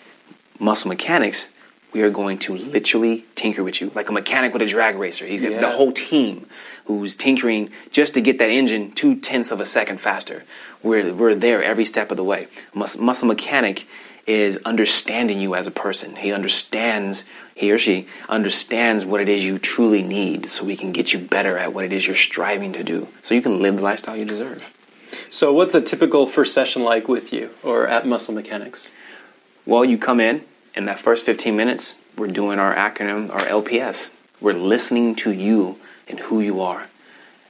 Muscle 0.61 0.89
mechanics 0.89 1.49
we 1.93 2.03
are 2.03 2.11
going 2.11 2.39
to 2.39 2.57
literally 2.57 3.25
tinker 3.35 3.65
with 3.65 3.81
you 3.81 3.91
like 3.95 4.09
a 4.09 4.13
mechanic 4.13 4.53
with 4.53 4.63
a 4.63 4.67
drag 4.67 4.97
racer. 4.97 5.27
He's 5.27 5.41
got 5.41 5.53
yeah. 5.53 5.61
the 5.61 5.71
whole 5.71 5.93
team 5.93 6.47
who's 6.85 7.15
tinkering 7.15 7.71
just 7.91 8.15
to 8.15 8.21
get 8.21 8.39
that 8.39 8.51
engine 8.51 8.93
two 8.93 9.17
tenths 9.17 9.51
of 9.51 9.61
a 9.61 9.65
second 9.65 10.01
faster. 10.01 10.45
We're, 10.83 11.13
we're 11.15 11.35
there 11.35 11.63
every 11.63 11.85
step 11.85 12.11
of 12.11 12.17
the 12.17 12.25
way. 12.25 12.49
Mus- 12.75 12.99
muscle 12.99 13.29
mechanic 13.29 13.87
is 14.27 14.59
understanding 14.65 15.41
you 15.41 15.55
as 15.55 15.67
a 15.67 15.71
person. 15.71 16.15
He 16.17 16.33
understands, 16.33 17.25
he 17.55 17.73
or 17.73 17.79
she 17.79 18.07
understands 18.29 19.05
what 19.05 19.23
it 19.23 19.29
is 19.29 19.43
you 19.43 19.59
truly 19.59 20.03
need 20.03 20.51
so 20.51 20.65
we 20.65 20.77
can 20.77 20.93
get 20.93 21.13
you 21.13 21.19
better 21.19 21.57
at 21.57 21.73
what 21.73 21.85
it 21.85 21.93
is 21.93 22.07
you're 22.07 22.17
striving 22.17 22.73
to 22.73 22.85
do 22.85 23.09
so 23.23 23.35
you 23.35 23.43
can 23.43 23.63
live 23.63 23.77
the 23.77 23.83
lifestyle 23.83 24.17
you 24.17 24.27
deserve. 24.27 24.75
So, 25.31 25.53
what's 25.53 25.75
a 25.75 25.81
typical 25.81 26.27
first 26.27 26.53
session 26.53 26.85
like 26.85 27.09
with 27.09 27.33
you 27.33 27.51
or 27.63 27.87
at 27.87 28.07
Muscle 28.07 28.35
Mechanics? 28.35 28.93
Well, 29.65 29.85
you 29.85 29.97
come 29.97 30.21
in, 30.21 30.43
in 30.79 30.85
that 30.85 31.01
first 31.01 31.27
15 31.27 31.57
minutes, 31.57 31.97
we're 32.17 32.29
doing 32.29 32.61
our 32.61 32.73
acronym, 32.73 33.29
our 33.31 33.41
LPS. 33.41 34.13
We're 34.41 34.53
listening 34.53 35.17
to 35.17 35.33
you 35.33 35.77
and 36.07 36.21
who 36.21 36.41
you 36.41 36.61
are 36.61 36.87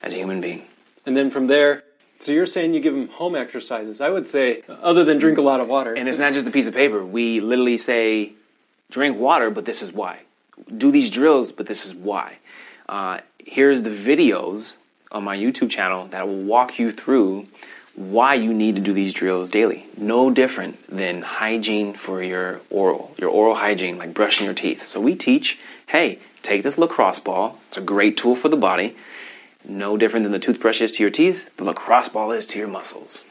as 0.03 0.15
a 0.15 0.17
human 0.17 0.41
being. 0.41 0.65
And 1.05 1.15
then 1.15 1.31
from 1.31 1.47
there, 1.47 1.85
so 2.21 2.33
you're 2.33 2.47
saying 2.47 2.73
you 2.73 2.81
give 2.81 2.95
them 2.95 3.09
home 3.09 3.37
exercises. 3.37 4.01
I 4.01 4.09
would 4.09 4.27
say, 4.27 4.63
other 4.67 5.05
than 5.05 5.19
drink 5.19 5.37
a 5.37 5.43
lot 5.43 5.61
of 5.61 5.69
water. 5.69 5.93
And 5.93 6.09
it's 6.09 6.19
not 6.19 6.33
just 6.33 6.47
a 6.47 6.51
piece 6.51 6.67
of 6.67 6.73
paper. 6.73 7.05
We 7.05 7.41
literally 7.41 7.77
say, 7.77 8.33
drink 8.91 9.19
water, 9.19 9.51
but 9.51 9.67
this 9.67 9.83
is 9.83 9.93
why. 9.93 10.21
Do 10.75 10.91
these 10.91 11.11
drills, 11.11 11.53
but 11.53 11.67
this 11.67 11.85
is 11.85 11.95
why. 11.95 12.39
Uh, 12.89 13.21
here's 13.39 13.83
the 13.83 13.91
videos 13.91 14.79
on 15.13 15.23
my 15.23 15.37
YouTube 15.37 15.69
channel 15.69 16.07
that 16.07 16.27
will 16.27 16.43
walk 16.45 16.79
you 16.79 16.91
through 16.91 17.47
why 17.99 18.35
you 18.35 18.55
need 18.55 18.77
to 18.77 18.81
do 18.81 18.93
these 18.93 19.13
drills 19.13 19.51
daily. 19.51 19.85
No 19.97 20.31
different 20.31 20.87
than 20.87 21.21
hygiene 21.21 21.95
for 21.95 22.23
your 22.23 22.61
oral, 22.71 23.13
your 23.19 23.29
oral 23.29 23.57
hygiene, 23.57 23.99
like 23.99 24.15
brushing 24.15 24.47
your 24.47 24.55
teeth. 24.55 24.87
So 24.87 25.01
we 25.01 25.17
teach, 25.17 25.59
hey, 25.89 26.21
take 26.43 26.63
this 26.63 26.79
lacrosse 26.79 27.19
ball. 27.19 27.59
It's 27.67 27.77
a 27.77 27.81
great 27.81 28.17
tool 28.17 28.37
for 28.37 28.49
the 28.49 28.57
body. 28.57 28.95
No 29.69 29.97
different 29.97 30.23
than 30.23 30.31
the 30.31 30.39
toothbrush 30.39 30.81
is 30.81 30.93
to 30.93 31.03
your 31.03 31.11
teeth, 31.11 31.51
the 31.57 31.65
lacrosse 31.65 32.09
ball 32.09 32.31
is 32.31 32.47
to 32.47 32.59
your 32.59 32.69
muscles. 32.69 33.25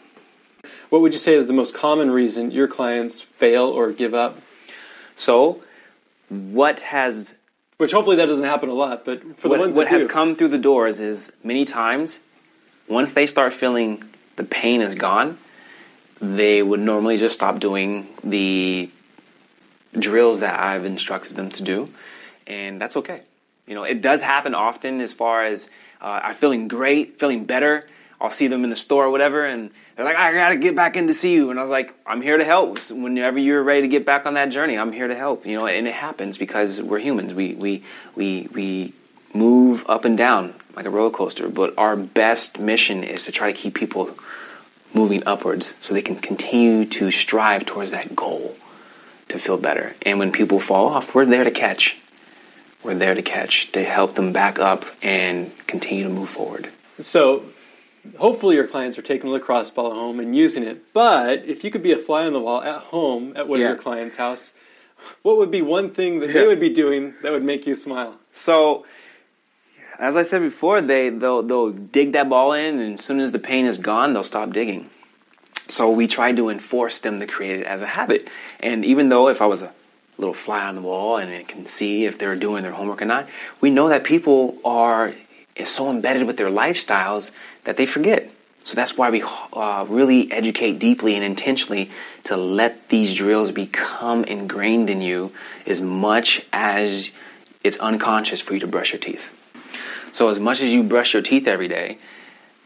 What 0.89 1.01
would 1.01 1.13
you 1.13 1.19
say 1.19 1.35
is 1.35 1.47
the 1.47 1.53
most 1.53 1.73
common 1.73 2.11
reason 2.11 2.51
your 2.51 2.67
clients 2.67 3.21
fail 3.21 3.63
or 3.63 3.91
give 3.91 4.13
up? 4.13 4.41
So, 5.15 5.63
what 6.27 6.81
has 6.81 7.33
Which 7.77 7.93
hopefully 7.93 8.17
that 8.17 8.25
doesn't 8.25 8.45
happen 8.45 8.67
a 8.67 8.73
lot, 8.73 9.05
but 9.05 9.21
for 9.39 9.47
the 9.47 9.53
what, 9.53 9.59
ones 9.59 9.75
what 9.77 9.87
has 9.87 10.03
do, 10.03 10.09
come 10.09 10.35
through 10.35 10.49
the 10.49 10.57
doors 10.57 10.99
is 10.99 11.31
many 11.41 11.63
times 11.63 12.19
once 12.89 13.13
they 13.13 13.27
start 13.27 13.53
feeling 13.53 14.03
the 14.37 14.43
pain 14.43 14.81
is 14.81 14.95
gone, 14.95 15.37
they 16.21 16.63
would 16.63 16.79
normally 16.79 17.17
just 17.17 17.35
stop 17.35 17.59
doing 17.59 18.07
the 18.23 18.89
drills 19.93 20.39
that 20.39 20.59
I've 20.59 20.85
instructed 20.85 21.35
them 21.35 21.51
to 21.51 21.63
do, 21.63 21.89
and 22.47 22.79
that's 22.79 22.95
okay. 22.97 23.21
You 23.67 23.75
know, 23.75 23.83
it 23.83 24.01
does 24.01 24.21
happen 24.21 24.55
often 24.55 25.01
as 25.01 25.13
far 25.13 25.45
as 25.45 25.69
uh, 26.01 26.21
I'm 26.23 26.35
feeling 26.35 26.67
great, 26.67 27.19
feeling 27.19 27.45
better. 27.45 27.87
I'll 28.19 28.31
see 28.31 28.47
them 28.47 28.63
in 28.63 28.71
the 28.71 28.75
store 28.75 29.05
or 29.05 29.11
whatever, 29.11 29.45
and 29.45 29.69
they're 29.95 30.05
like, 30.05 30.15
I 30.15 30.33
gotta 30.33 30.57
get 30.57 30.75
back 30.75 30.95
in 30.95 31.07
to 31.07 31.13
see 31.13 31.33
you. 31.33 31.51
And 31.51 31.59
I 31.59 31.61
was 31.61 31.69
like, 31.69 31.93
I'm 32.05 32.21
here 32.21 32.37
to 32.37 32.45
help. 32.45 32.79
Whenever 32.89 33.37
you're 33.37 33.61
ready 33.61 33.81
to 33.81 33.87
get 33.87 34.05
back 34.05 34.25
on 34.25 34.35
that 34.35 34.49
journey, 34.49 34.77
I'm 34.77 34.91
here 34.91 35.07
to 35.07 35.15
help. 35.15 35.45
You 35.45 35.57
know, 35.57 35.67
and 35.67 35.87
it 35.87 35.93
happens 35.93 36.37
because 36.37 36.81
we're 36.81 36.99
humans. 36.99 37.33
We, 37.33 37.53
we, 37.53 37.83
we, 38.15 38.47
we 38.53 38.93
move 39.41 39.85
up 39.87 40.05
and 40.05 40.17
down 40.17 40.53
like 40.75 40.85
a 40.85 40.89
roller 40.89 41.09
coaster, 41.11 41.47
but 41.49 41.73
our 41.77 41.95
best 41.95 42.59
mission 42.59 43.03
is 43.03 43.25
to 43.25 43.31
try 43.31 43.51
to 43.51 43.57
keep 43.57 43.73
people 43.73 44.17
moving 44.93 45.23
upwards 45.25 45.73
so 45.81 45.93
they 45.93 46.01
can 46.01 46.15
continue 46.15 46.85
to 46.85 47.11
strive 47.11 47.65
towards 47.65 47.91
that 47.91 48.15
goal 48.15 48.55
to 49.27 49.37
feel 49.39 49.57
better. 49.57 49.95
And 50.05 50.19
when 50.19 50.31
people 50.31 50.59
fall 50.59 50.87
off, 50.87 51.13
we're 51.13 51.25
there 51.25 51.43
to 51.43 51.51
catch. 51.51 51.97
We're 52.83 52.95
there 52.95 53.15
to 53.15 53.21
catch, 53.21 53.71
to 53.73 53.83
help 53.83 54.15
them 54.15 54.31
back 54.31 54.59
up 54.59 54.85
and 55.01 55.51
continue 55.67 56.03
to 56.03 56.09
move 56.09 56.29
forward. 56.29 56.69
So 56.99 57.43
hopefully 58.17 58.55
your 58.55 58.67
clients 58.67 58.97
are 58.97 59.01
taking 59.01 59.29
the 59.29 59.33
lacrosse 59.33 59.71
ball 59.71 59.93
home 59.93 60.19
and 60.19 60.35
using 60.35 60.63
it. 60.63 60.93
But 60.93 61.43
if 61.45 61.63
you 61.63 61.71
could 61.71 61.83
be 61.83 61.91
a 61.91 61.97
fly 61.97 62.25
on 62.25 62.33
the 62.33 62.39
wall 62.39 62.61
at 62.61 62.79
home 62.79 63.33
at 63.35 63.47
one 63.47 63.59
Yeah. 63.59 63.65
of 63.67 63.69
your 63.71 63.77
clients' 63.81 64.15
house, 64.15 64.53
what 65.23 65.37
would 65.37 65.51
be 65.51 65.61
one 65.61 65.89
thing 65.89 66.19
that 66.19 66.27
Yeah. 66.27 66.41
they 66.41 66.47
would 66.47 66.59
be 66.59 66.69
doing 66.69 67.15
that 67.23 67.31
would 67.31 67.43
make 67.43 67.67
you 67.67 67.75
smile? 67.75 68.15
So, 68.31 68.85
as 69.99 70.15
I 70.15 70.23
said 70.23 70.41
before, 70.41 70.81
they 70.81 71.09
they'll 71.09 71.43
they'll 71.43 71.71
dig 71.71 72.13
that 72.13 72.29
ball 72.29 72.53
in, 72.53 72.79
and 72.79 72.93
as 72.95 73.03
soon 73.03 73.19
as 73.19 73.31
the 73.31 73.39
pain 73.39 73.65
is 73.65 73.77
gone, 73.77 74.13
they'll 74.13 74.23
stop 74.23 74.51
digging. 74.51 74.89
So 75.69 75.91
we 75.91 76.07
try 76.07 76.33
to 76.33 76.49
enforce 76.49 76.99
them 76.99 77.19
to 77.19 77.27
create 77.27 77.59
it 77.59 77.65
as 77.65 77.81
a 77.81 77.87
habit. 77.87 78.27
And 78.59 78.85
even 78.85 79.09
though 79.09 79.27
if 79.27 79.41
I 79.41 79.47
was 79.47 79.61
a 79.61 79.71
little 80.17 80.33
fly 80.33 80.65
on 80.65 80.75
the 80.75 80.81
wall 80.81 81.17
and 81.17 81.31
it 81.31 81.47
can 81.47 81.65
see 81.65 82.05
if 82.05 82.17
they're 82.17 82.35
doing 82.35 82.63
their 82.63 82.71
homework 82.71 83.01
or 83.01 83.05
not, 83.05 83.27
we 83.59 83.69
know 83.69 83.89
that 83.89 84.03
people 84.03 84.57
are 84.63 85.13
so 85.65 85.89
embedded 85.89 86.25
with 86.25 86.37
their 86.37 86.49
lifestyles 86.49 87.31
that 87.65 87.77
they 87.77 87.85
forget. 87.85 88.31
So 88.63 88.75
that's 88.75 88.97
why 88.97 89.09
we 89.09 89.23
uh, 89.53 89.85
really 89.87 90.31
educate 90.31 90.79
deeply 90.79 91.15
and 91.15 91.23
intentionally 91.23 91.89
to 92.25 92.35
let 92.35 92.89
these 92.89 93.13
drills 93.13 93.51
become 93.51 94.23
ingrained 94.25 94.89
in 94.89 95.01
you 95.01 95.31
as 95.65 95.81
much 95.81 96.45
as 96.51 97.11
it's 97.63 97.77
unconscious 97.77 98.41
for 98.41 98.53
you 98.53 98.59
to 98.59 98.67
brush 98.67 98.91
your 98.91 98.99
teeth. 98.99 99.36
So 100.17 100.29
as 100.29 100.39
much 100.39 100.61
as 100.61 100.73
you 100.73 100.81
brush 100.81 101.13
your 101.13 101.21
teeth 101.21 101.47
every 101.47 101.67
day, 101.67 101.99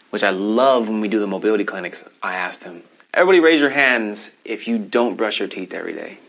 which 0.10 0.24
I 0.24 0.30
love 0.30 0.88
when 0.88 1.02
we 1.02 1.10
do 1.10 1.20
the 1.20 1.28
mobility 1.28 1.66
clinics, 1.66 2.02
I 2.24 2.36
ask 2.36 2.62
them, 2.64 2.82
everybody 3.14 3.42
raise 3.42 3.60
your 3.60 3.70
hands 3.70 4.32
if 4.46 4.70
you 4.70 4.78
don't 4.78 5.18
brush 5.18 5.40
your 5.40 5.50
teeth 5.50 5.74
every 5.74 5.92
day. 5.92 6.20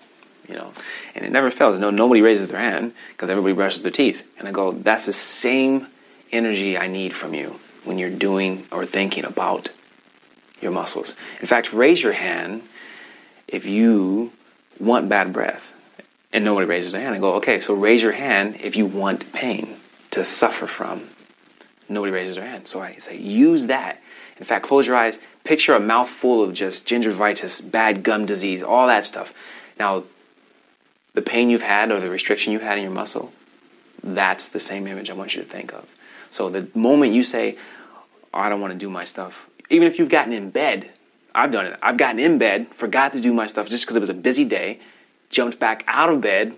You 0.48 0.56
know, 0.56 0.72
and 1.14 1.24
it 1.24 1.30
never 1.30 1.48
fails. 1.52 1.78
No, 1.78 1.90
nobody 1.90 2.22
raises 2.22 2.48
their 2.48 2.58
hand 2.58 2.92
because 3.10 3.30
everybody 3.30 3.54
brushes 3.54 3.82
their 3.82 3.92
teeth. 3.92 4.28
And 4.36 4.48
I 4.48 4.50
go, 4.50 4.72
that's 4.72 5.06
the 5.06 5.12
same 5.12 5.86
energy 6.32 6.76
I 6.76 6.88
need 6.88 7.12
from 7.12 7.34
you 7.34 7.60
when 7.84 7.98
you're 7.98 8.10
doing 8.10 8.66
or 8.72 8.84
thinking 8.84 9.24
about 9.24 9.68
your 10.60 10.72
muscles. 10.72 11.14
In 11.40 11.46
fact, 11.46 11.72
raise 11.72 12.02
your 12.02 12.14
hand 12.14 12.62
if 13.46 13.64
you 13.64 14.32
want 14.80 15.08
bad 15.08 15.32
breath. 15.32 15.72
And 16.32 16.44
nobody 16.44 16.66
raises 16.66 16.90
their 16.90 17.00
hand. 17.00 17.14
I 17.14 17.20
go, 17.20 17.34
okay, 17.34 17.60
so 17.60 17.74
raise 17.74 18.02
your 18.02 18.10
hand 18.10 18.56
if 18.60 18.74
you 18.74 18.86
want 18.86 19.32
pain 19.32 19.76
to 20.10 20.24
suffer 20.24 20.66
from. 20.66 21.08
Nobody 21.88 22.12
raises 22.12 22.36
their 22.36 22.46
hand. 22.46 22.66
So 22.68 22.80
I 22.80 22.96
say, 22.96 23.16
use 23.16 23.66
that. 23.66 24.00
In 24.38 24.44
fact, 24.44 24.64
close 24.64 24.86
your 24.86 24.96
eyes. 24.96 25.18
Picture 25.44 25.74
a 25.74 25.80
mouthful 25.80 26.42
of 26.42 26.54
just 26.54 26.86
gingivitis, 26.86 27.70
bad 27.70 28.02
gum 28.02 28.26
disease, 28.26 28.62
all 28.62 28.86
that 28.86 29.04
stuff. 29.04 29.34
Now, 29.78 30.04
the 31.14 31.22
pain 31.22 31.50
you've 31.50 31.62
had 31.62 31.90
or 31.90 32.00
the 32.00 32.08
restriction 32.08 32.52
you've 32.52 32.62
had 32.62 32.78
in 32.78 32.84
your 32.84 32.92
muscle, 32.92 33.32
that's 34.02 34.48
the 34.48 34.60
same 34.60 34.86
image 34.86 35.10
I 35.10 35.14
want 35.14 35.34
you 35.34 35.42
to 35.42 35.48
think 35.48 35.72
of. 35.72 35.86
So 36.30 36.48
the 36.48 36.68
moment 36.74 37.12
you 37.12 37.24
say, 37.24 37.56
oh, 38.32 38.38
I 38.38 38.48
don't 38.48 38.60
want 38.60 38.72
to 38.72 38.78
do 38.78 38.88
my 38.88 39.04
stuff, 39.04 39.48
even 39.70 39.86
if 39.86 39.98
you've 39.98 40.08
gotten 40.08 40.32
in 40.32 40.50
bed, 40.50 40.90
I've 41.34 41.50
done 41.50 41.66
it. 41.66 41.78
I've 41.82 41.96
gotten 41.96 42.18
in 42.18 42.38
bed, 42.38 42.68
forgot 42.68 43.12
to 43.14 43.20
do 43.20 43.32
my 43.32 43.46
stuff 43.46 43.68
just 43.68 43.84
because 43.84 43.96
it 43.96 44.00
was 44.00 44.10
a 44.10 44.14
busy 44.14 44.44
day, 44.44 44.80
jumped 45.30 45.58
back 45.58 45.84
out 45.86 46.10
of 46.10 46.20
bed, 46.20 46.54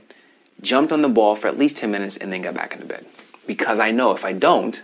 jumped 0.61 0.93
on 0.93 1.02
the 1.02 1.09
ball 1.09 1.37
for 1.37 1.49
at 1.49 1.59
least 1.59 1.76
10 1.76 1.90
minutes, 1.90 2.16
and 2.16 2.33
then 2.33 2.43
got 2.43 2.54
back 2.54 2.73
into 2.73 2.87
bed. 2.87 3.04
Because 3.47 3.78
I 3.78 3.90
know 3.90 4.12
if 4.12 4.25
I 4.25 4.33
don't, 4.33 4.83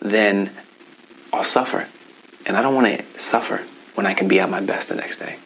then 0.00 0.50
I'll 1.32 1.44
suffer. 1.44 1.88
And 2.46 2.56
I 2.56 2.62
don't 2.62 2.74
want 2.74 2.86
to 2.98 3.02
suffer 3.18 3.62
when 3.94 4.06
I 4.06 4.14
can 4.14 4.28
be 4.28 4.40
at 4.40 4.50
my 4.50 4.60
best 4.60 4.88
the 4.88 4.94
next 4.96 5.18
day. 5.18 5.36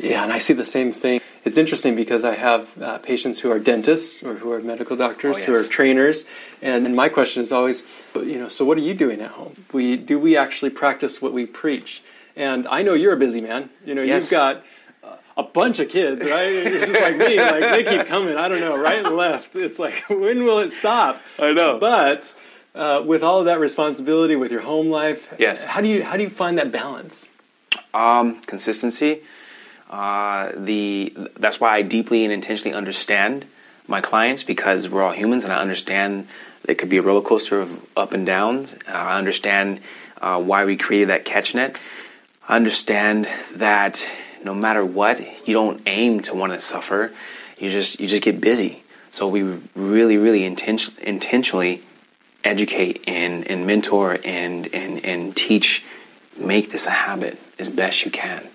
Yeah, 0.00 0.22
and 0.24 0.32
I 0.32 0.38
see 0.38 0.54
the 0.54 0.64
same 0.64 0.90
thing. 0.90 1.20
It's 1.44 1.56
interesting 1.56 1.96
because 1.96 2.24
I 2.24 2.34
have 2.34 2.80
uh, 2.80 2.98
patients 2.98 3.40
who 3.40 3.50
are 3.50 3.58
dentists 3.58 4.22
or 4.22 4.34
who 4.34 4.52
are 4.52 4.60
medical 4.60 4.96
doctors, 4.96 5.38
Oh, 5.42 5.44
who 5.46 5.54
are 5.54 5.64
trainers, 5.64 6.24
and 6.62 6.84
then 6.86 6.94
my 6.94 7.08
question 7.08 7.42
is 7.42 7.50
always, 7.52 7.84
you 8.14 8.38
know, 8.38 8.48
so 8.48 8.64
what 8.64 8.78
are 8.78 8.82
you 8.82 8.94
doing 8.94 9.20
at 9.20 9.32
home? 9.32 9.54
We 9.72 9.96
do 9.96 10.18
we 10.18 10.36
actually 10.36 10.70
practice 10.70 11.20
what 11.20 11.32
we 11.32 11.46
preach? 11.46 12.02
And 12.36 12.66
I 12.68 12.82
know 12.82 12.94
you're 12.94 13.12
a 13.12 13.16
busy 13.18 13.40
man. 13.40 13.70
You 13.84 13.94
know, 13.96 14.02
Yes. 14.02 14.22
you've 14.24 14.30
got 14.30 14.64
uh, 15.02 15.16
a 15.36 15.42
bunch 15.42 15.80
of 15.80 15.88
kids, 15.88 16.24
right? 16.24 16.64
Just 16.64 17.00
like 17.00 17.16
me. 17.16 17.36
Like 17.38 17.70
they 17.72 17.82
keep 17.84 18.06
coming. 18.06 18.36
I 18.36 18.48
don't 18.48 18.60
know, 18.60 18.76
right 18.76 19.04
and 19.04 19.14
left. 19.16 19.56
It's 19.56 19.78
like 19.80 20.04
when 20.08 20.44
will 20.44 20.60
it 20.60 20.70
stop? 20.70 21.20
I 21.40 21.52
know. 21.52 21.78
But 21.78 22.34
uh, 22.74 23.02
with 23.04 23.22
all 23.22 23.40
of 23.40 23.46
that 23.46 23.60
responsibility, 23.60 24.36
with 24.36 24.50
your 24.50 24.62
home 24.62 24.90
life, 24.90 25.32
Yes. 25.38 25.66
How 25.66 25.80
do 25.80 25.88
you 25.88 26.02
how 26.04 26.16
do 26.16 26.22
you 26.22 26.30
find 26.30 26.58
that 26.58 26.72
balance? 26.72 27.28
Um, 27.94 28.40
consistency. 28.42 29.22
Uh, 29.90 30.52
the 30.56 31.12
that's 31.38 31.60
why 31.60 31.76
I 31.76 31.82
deeply 31.82 32.24
and 32.24 32.32
intentionally 32.32 32.74
understand 32.74 33.44
my 33.86 34.00
clients 34.00 34.42
because 34.42 34.88
we're 34.88 35.02
all 35.02 35.12
humans 35.12 35.44
and 35.44 35.52
I 35.52 35.60
understand 35.60 36.28
it 36.66 36.76
could 36.76 36.88
be 36.88 36.96
a 36.96 37.02
roller 37.02 37.20
coaster 37.20 37.60
of 37.60 37.86
up 37.96 38.12
and 38.12 38.24
downs. 38.24 38.74
Uh, 38.88 38.92
I 38.92 39.18
understand 39.18 39.80
uh, 40.20 40.40
why 40.40 40.64
we 40.64 40.76
created 40.76 41.08
that 41.08 41.24
catch 41.24 41.54
net. 41.54 41.78
I 42.48 42.56
understand 42.56 43.28
that 43.54 44.08
no 44.44 44.54
matter 44.54 44.84
what, 44.84 45.46
you 45.46 45.54
don't 45.54 45.80
aim 45.86 46.20
to 46.22 46.34
want 46.34 46.52
to 46.52 46.60
suffer. 46.60 47.12
You 47.58 47.70
just 47.70 48.00
you 48.00 48.08
just 48.08 48.22
get 48.22 48.40
busy. 48.40 48.82
So 49.10 49.28
we 49.28 49.42
really, 49.74 50.16
really 50.16 50.42
intention, 50.44 50.94
intentionally 51.02 51.82
educate 52.44 53.04
and, 53.06 53.46
and 53.48 53.66
mentor 53.66 54.18
and, 54.24 54.72
and, 54.74 55.04
and 55.04 55.36
teach. 55.36 55.84
Make 56.36 56.70
this 56.70 56.86
a 56.86 56.90
habit 56.90 57.38
as 57.58 57.70
best 57.70 58.04
you 58.04 58.10
can. 58.10 58.46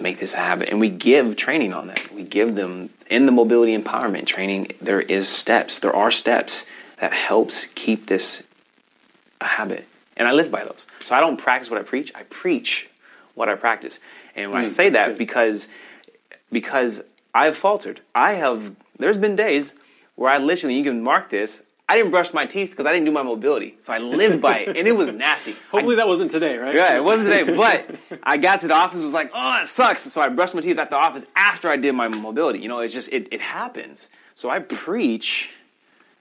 Make 0.00 0.18
this 0.20 0.34
a 0.34 0.38
habit. 0.38 0.68
And 0.68 0.78
we 0.80 0.88
give 0.90 1.36
training 1.36 1.72
on 1.72 1.88
that. 1.88 2.12
We 2.12 2.22
give 2.22 2.54
them 2.54 2.90
in 3.08 3.26
the 3.26 3.32
mobility 3.32 3.76
empowerment 3.76 4.26
training, 4.26 4.72
there 4.80 5.00
is 5.00 5.28
steps. 5.28 5.78
There 5.78 5.94
are 5.94 6.10
steps 6.10 6.64
that 7.00 7.12
helps 7.12 7.66
keep 7.74 8.06
this 8.06 8.42
a 9.40 9.44
habit. 9.44 9.86
And 10.16 10.26
I 10.26 10.32
live 10.32 10.50
by 10.50 10.64
those. 10.64 10.86
So 11.04 11.14
I 11.14 11.20
don't 11.20 11.36
practice 11.36 11.70
what 11.70 11.78
I 11.80 11.82
preach. 11.84 12.12
I 12.14 12.22
preach 12.24 12.88
what 13.34 13.48
I 13.48 13.54
practice. 13.54 14.00
And 14.34 14.50
when 14.50 14.62
I 14.62 14.64
Mm, 14.64 14.68
say 14.68 14.88
that 14.90 15.08
good. 15.08 15.18
because 15.18 15.68
because 16.50 17.02
I've 17.34 17.56
faltered. 17.56 18.00
I 18.14 18.34
have 18.34 18.72
there's 18.98 19.18
been 19.18 19.36
days 19.36 19.74
where 20.14 20.30
I 20.30 20.38
literally 20.38 20.76
you 20.76 20.84
can 20.84 21.02
mark 21.02 21.30
this. 21.30 21.62
I 21.88 21.96
didn't 21.96 22.10
brush 22.10 22.32
my 22.32 22.46
teeth 22.46 22.70
because 22.70 22.84
I 22.84 22.92
didn't 22.92 23.04
do 23.04 23.12
my 23.12 23.22
mobility. 23.22 23.76
So 23.80 23.92
I 23.92 23.98
lived 23.98 24.40
by 24.40 24.58
it 24.58 24.76
and 24.76 24.88
it 24.88 24.96
was 24.96 25.12
nasty. 25.12 25.52
Hopefully 25.70 25.96
that 25.96 26.08
wasn't 26.08 26.32
today, 26.32 26.58
right? 26.58 26.74
Yeah, 26.74 26.96
it 26.96 27.04
wasn't 27.04 27.28
today, 27.28 27.56
but 27.56 28.20
I 28.24 28.38
got 28.38 28.60
to 28.60 28.68
the 28.68 28.74
office 28.74 29.00
was 29.00 29.12
like, 29.12 29.30
oh, 29.32 29.62
it 29.62 29.68
sucks. 29.68 30.02
So 30.02 30.20
I 30.20 30.28
brushed 30.28 30.54
my 30.54 30.60
teeth 30.62 30.78
at 30.78 30.90
the 30.90 30.96
office 30.96 31.26
after 31.36 31.68
I 31.68 31.76
did 31.76 31.92
my 31.94 32.08
mobility. 32.08 32.58
You 32.58 32.68
know, 32.68 32.80
it's 32.80 32.92
just 32.92 33.12
it, 33.12 33.28
it 33.30 33.40
happens. 33.40 34.08
So 34.34 34.50
I 34.50 34.58
preach 34.58 35.50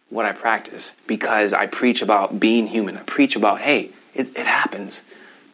what 0.09 0.25
I 0.25 0.33
practice 0.33 0.93
because 1.07 1.51
I 1.51 1.65
preach 1.65 2.03
about 2.03 2.39
being 2.39 2.67
human. 2.67 2.95
I 2.95 3.01
preach 3.01 3.35
about 3.35 3.59
hey, 3.61 3.89
it, 4.13 4.37
it 4.37 4.45
happens. 4.45 5.01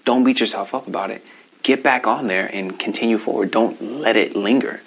Don't 0.03 0.25
beat 0.25 0.41
yourself 0.41 0.75
up 0.75 0.87
about 0.87 1.09
it. 1.11 1.25
Get 1.63 1.83
back 1.83 2.05
on 2.05 2.27
there 2.27 2.49
and 2.53 2.77
continue 2.77 3.17
forward. 3.17 3.51
Don't 3.51 3.81
let 3.81 4.17
it 4.17 4.35
linger. 4.35 4.81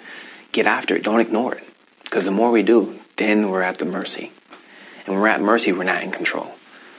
Get 0.51 0.67
after 0.67 0.95
it. 0.95 1.03
Don't 1.03 1.19
ignore 1.19 1.55
it. 1.55 1.63
Because 2.03 2.25
the 2.25 2.31
more 2.31 2.51
we 2.51 2.61
do, 2.61 2.99
then 3.15 3.49
we're 3.49 3.63
at 3.63 3.79
the 3.79 3.85
mercy. 3.85 4.31
And 5.05 5.13
when 5.13 5.21
we're 5.21 5.27
at 5.27 5.41
mercy, 5.41 5.71
we're 5.71 5.83
not 5.83 6.03
in 6.03 6.11
control. 6.11 6.47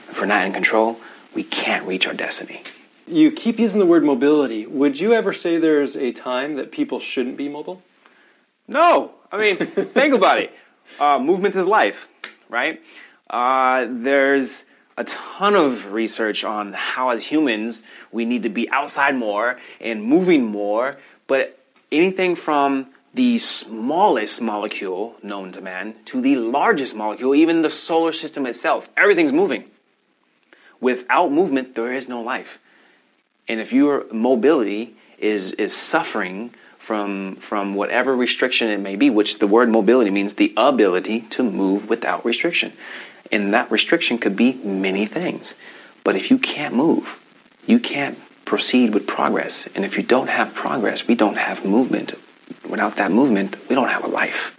If 0.09 0.19
we're 0.19 0.27
not 0.27 0.45
in 0.45 0.53
control, 0.53 0.99
we 1.35 1.43
can't 1.43 1.85
reach 1.85 2.07
our 2.07 2.13
destiny. 2.13 2.63
You 3.07 3.31
keep 3.31 3.59
using 3.59 3.79
the 3.79 3.85
word 3.85 4.03
mobility. 4.03 4.65
Would 4.65 4.99
you 4.99 5.13
ever 5.13 5.33
say 5.33 5.57
there's 5.57 5.95
a 5.95 6.11
time 6.11 6.55
that 6.55 6.71
people 6.71 6.99
shouldn't 6.99 7.37
be 7.37 7.49
mobile? 7.49 7.81
No, 8.67 9.11
I 9.31 9.37
mean, 9.37 9.55
think 9.57 10.13
about 10.13 10.39
it. 10.39 10.53
Uh, 10.99 11.19
movement 11.19 11.55
is 11.55 11.65
life, 11.65 12.07
right? 12.49 12.81
Uh, 13.29 13.85
there's 13.89 14.65
a 14.97 15.03
ton 15.03 15.55
of 15.55 15.93
research 15.93 16.43
on 16.43 16.73
how, 16.73 17.09
as 17.09 17.25
humans, 17.25 17.83
we 18.11 18.25
need 18.25 18.43
to 18.43 18.49
be 18.49 18.69
outside 18.69 19.15
more 19.15 19.59
and 19.79 20.03
moving 20.03 20.45
more. 20.45 20.97
But 21.27 21.59
anything 21.91 22.35
from 22.35 22.87
the 23.17 23.39
smallest 23.39 24.39
molecule 24.39 25.15
known 25.23 25.51
to 25.51 25.59
man 25.59 25.95
to 26.05 26.21
the 26.21 26.35
largest 26.35 26.95
molecule, 26.95 27.33
even 27.33 27.63
the 27.63 27.69
solar 27.69 28.13
system 28.13 28.45
itself, 28.45 28.87
everything's 28.95 29.33
moving. 29.33 29.65
Without 30.79 31.31
movement, 31.31 31.73
there 31.73 31.91
is 31.91 32.07
no 32.07 32.21
life. 32.21 32.59
And 33.47 33.59
if 33.59 33.73
your 33.73 34.05
mobility 34.11 34.95
is, 35.17 35.53
is 35.53 35.75
suffering 35.75 36.51
from, 36.77 37.35
from 37.37 37.73
whatever 37.73 38.15
restriction 38.15 38.69
it 38.69 38.79
may 38.79 38.95
be, 38.95 39.09
which 39.09 39.39
the 39.39 39.47
word 39.47 39.69
mobility 39.69 40.11
means 40.11 40.35
the 40.35 40.53
ability 40.55 41.21
to 41.21 41.41
move 41.41 41.89
without 41.89 42.23
restriction. 42.23 42.71
And 43.31 43.51
that 43.53 43.71
restriction 43.71 44.19
could 44.19 44.35
be 44.35 44.53
many 44.63 45.07
things. 45.07 45.55
But 46.03 46.15
if 46.15 46.29
you 46.29 46.37
can't 46.37 46.75
move, 46.75 47.19
you 47.65 47.79
can't 47.79 48.19
proceed 48.45 48.93
with 48.93 49.07
progress. 49.07 49.67
And 49.75 49.83
if 49.83 49.97
you 49.97 50.03
don't 50.03 50.29
have 50.29 50.53
progress, 50.53 51.07
we 51.07 51.15
don't 51.15 51.37
have 51.37 51.65
movement. 51.65 52.13
Without 52.69 52.95
that 52.97 53.11
movement, 53.11 53.57
we 53.69 53.75
don't 53.75 53.89
have 53.89 54.03
a 54.03 54.07
life. 54.07 54.53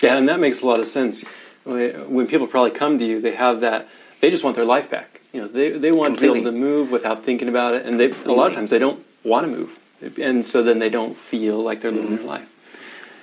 Yeah, 0.00 0.16
and 0.16 0.28
that 0.28 0.40
makes 0.40 0.62
a 0.62 0.66
lot 0.66 0.80
of 0.80 0.86
sense. 0.86 1.24
When 1.64 2.26
people 2.26 2.46
probably 2.46 2.72
come 2.72 2.98
to 2.98 3.04
you, 3.04 3.20
they 3.20 3.34
have 3.34 3.60
that, 3.60 3.88
they 4.20 4.30
just 4.30 4.44
want 4.44 4.56
their 4.56 4.64
life 4.64 4.90
back. 4.90 5.20
You 5.32 5.42
know, 5.42 5.48
they, 5.48 5.70
they 5.70 5.92
want 5.92 6.14
Completely. 6.14 6.40
to 6.40 6.44
be 6.44 6.48
able 6.48 6.52
to 6.52 6.58
move 6.58 6.90
without 6.90 7.24
thinking 7.24 7.48
about 7.48 7.74
it. 7.74 7.86
And 7.86 7.98
they, 7.98 8.10
a 8.10 8.32
lot 8.32 8.48
of 8.48 8.54
times 8.54 8.70
they 8.70 8.78
don't 8.78 9.04
want 9.24 9.46
to 9.46 9.50
move. 9.50 9.78
And 10.20 10.44
so 10.44 10.62
then 10.62 10.78
they 10.78 10.90
don't 10.90 11.16
feel 11.16 11.62
like 11.62 11.80
they're 11.80 11.90
living 11.90 12.08
mm-hmm. 12.08 12.16
their 12.16 12.26
life. 12.26 12.50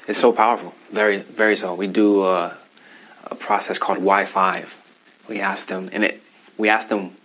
It's 0.08 0.20
so 0.20 0.34
powerful. 0.34 0.74
Very, 0.92 1.18
very 1.18 1.56
so. 1.56 1.74
We 1.75 1.88
do 1.88 2.25
a, 2.25 2.58
a 3.25 3.36
process 3.36 3.78
called 3.78 4.00
Y5. 4.00 4.78
We 5.30 5.40
ask 5.40 5.68
them, 5.68 5.90
and 5.94 6.04
it, 6.04 6.22
we 6.58 6.70
ask 6.70 6.90
them 6.90 7.16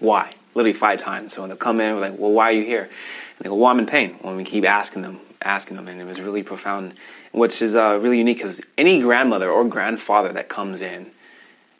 why, 0.00 0.34
literally 0.54 0.72
five 0.72 0.98
times. 0.98 1.32
So 1.32 1.42
when 1.42 1.50
they 1.50 1.56
come 1.56 1.80
in, 1.80 1.94
we're 1.94 2.00
like, 2.00 2.18
well, 2.18 2.32
why 2.32 2.50
are 2.50 2.52
you 2.52 2.64
here? 2.64 2.82
And 2.82 2.90
they 3.38 3.48
go, 3.48 3.54
well, 3.54 3.70
I'm 3.70 3.78
in 3.78 3.86
pain. 3.86 4.14
When 4.20 4.36
we 4.36 4.44
keep 4.44 4.64
asking 4.64 5.02
them, 5.02 5.20
asking 5.42 5.76
them, 5.76 5.88
and 5.88 6.00
it 6.00 6.04
was 6.04 6.20
really 6.20 6.42
profound. 6.42 6.94
Which 7.32 7.62
is 7.62 7.76
uh, 7.76 7.98
really 8.02 8.18
unique 8.18 8.38
because 8.38 8.60
any 8.76 9.00
grandmother 9.00 9.48
or 9.50 9.64
grandfather 9.64 10.32
that 10.32 10.48
comes 10.48 10.82
in, 10.82 11.12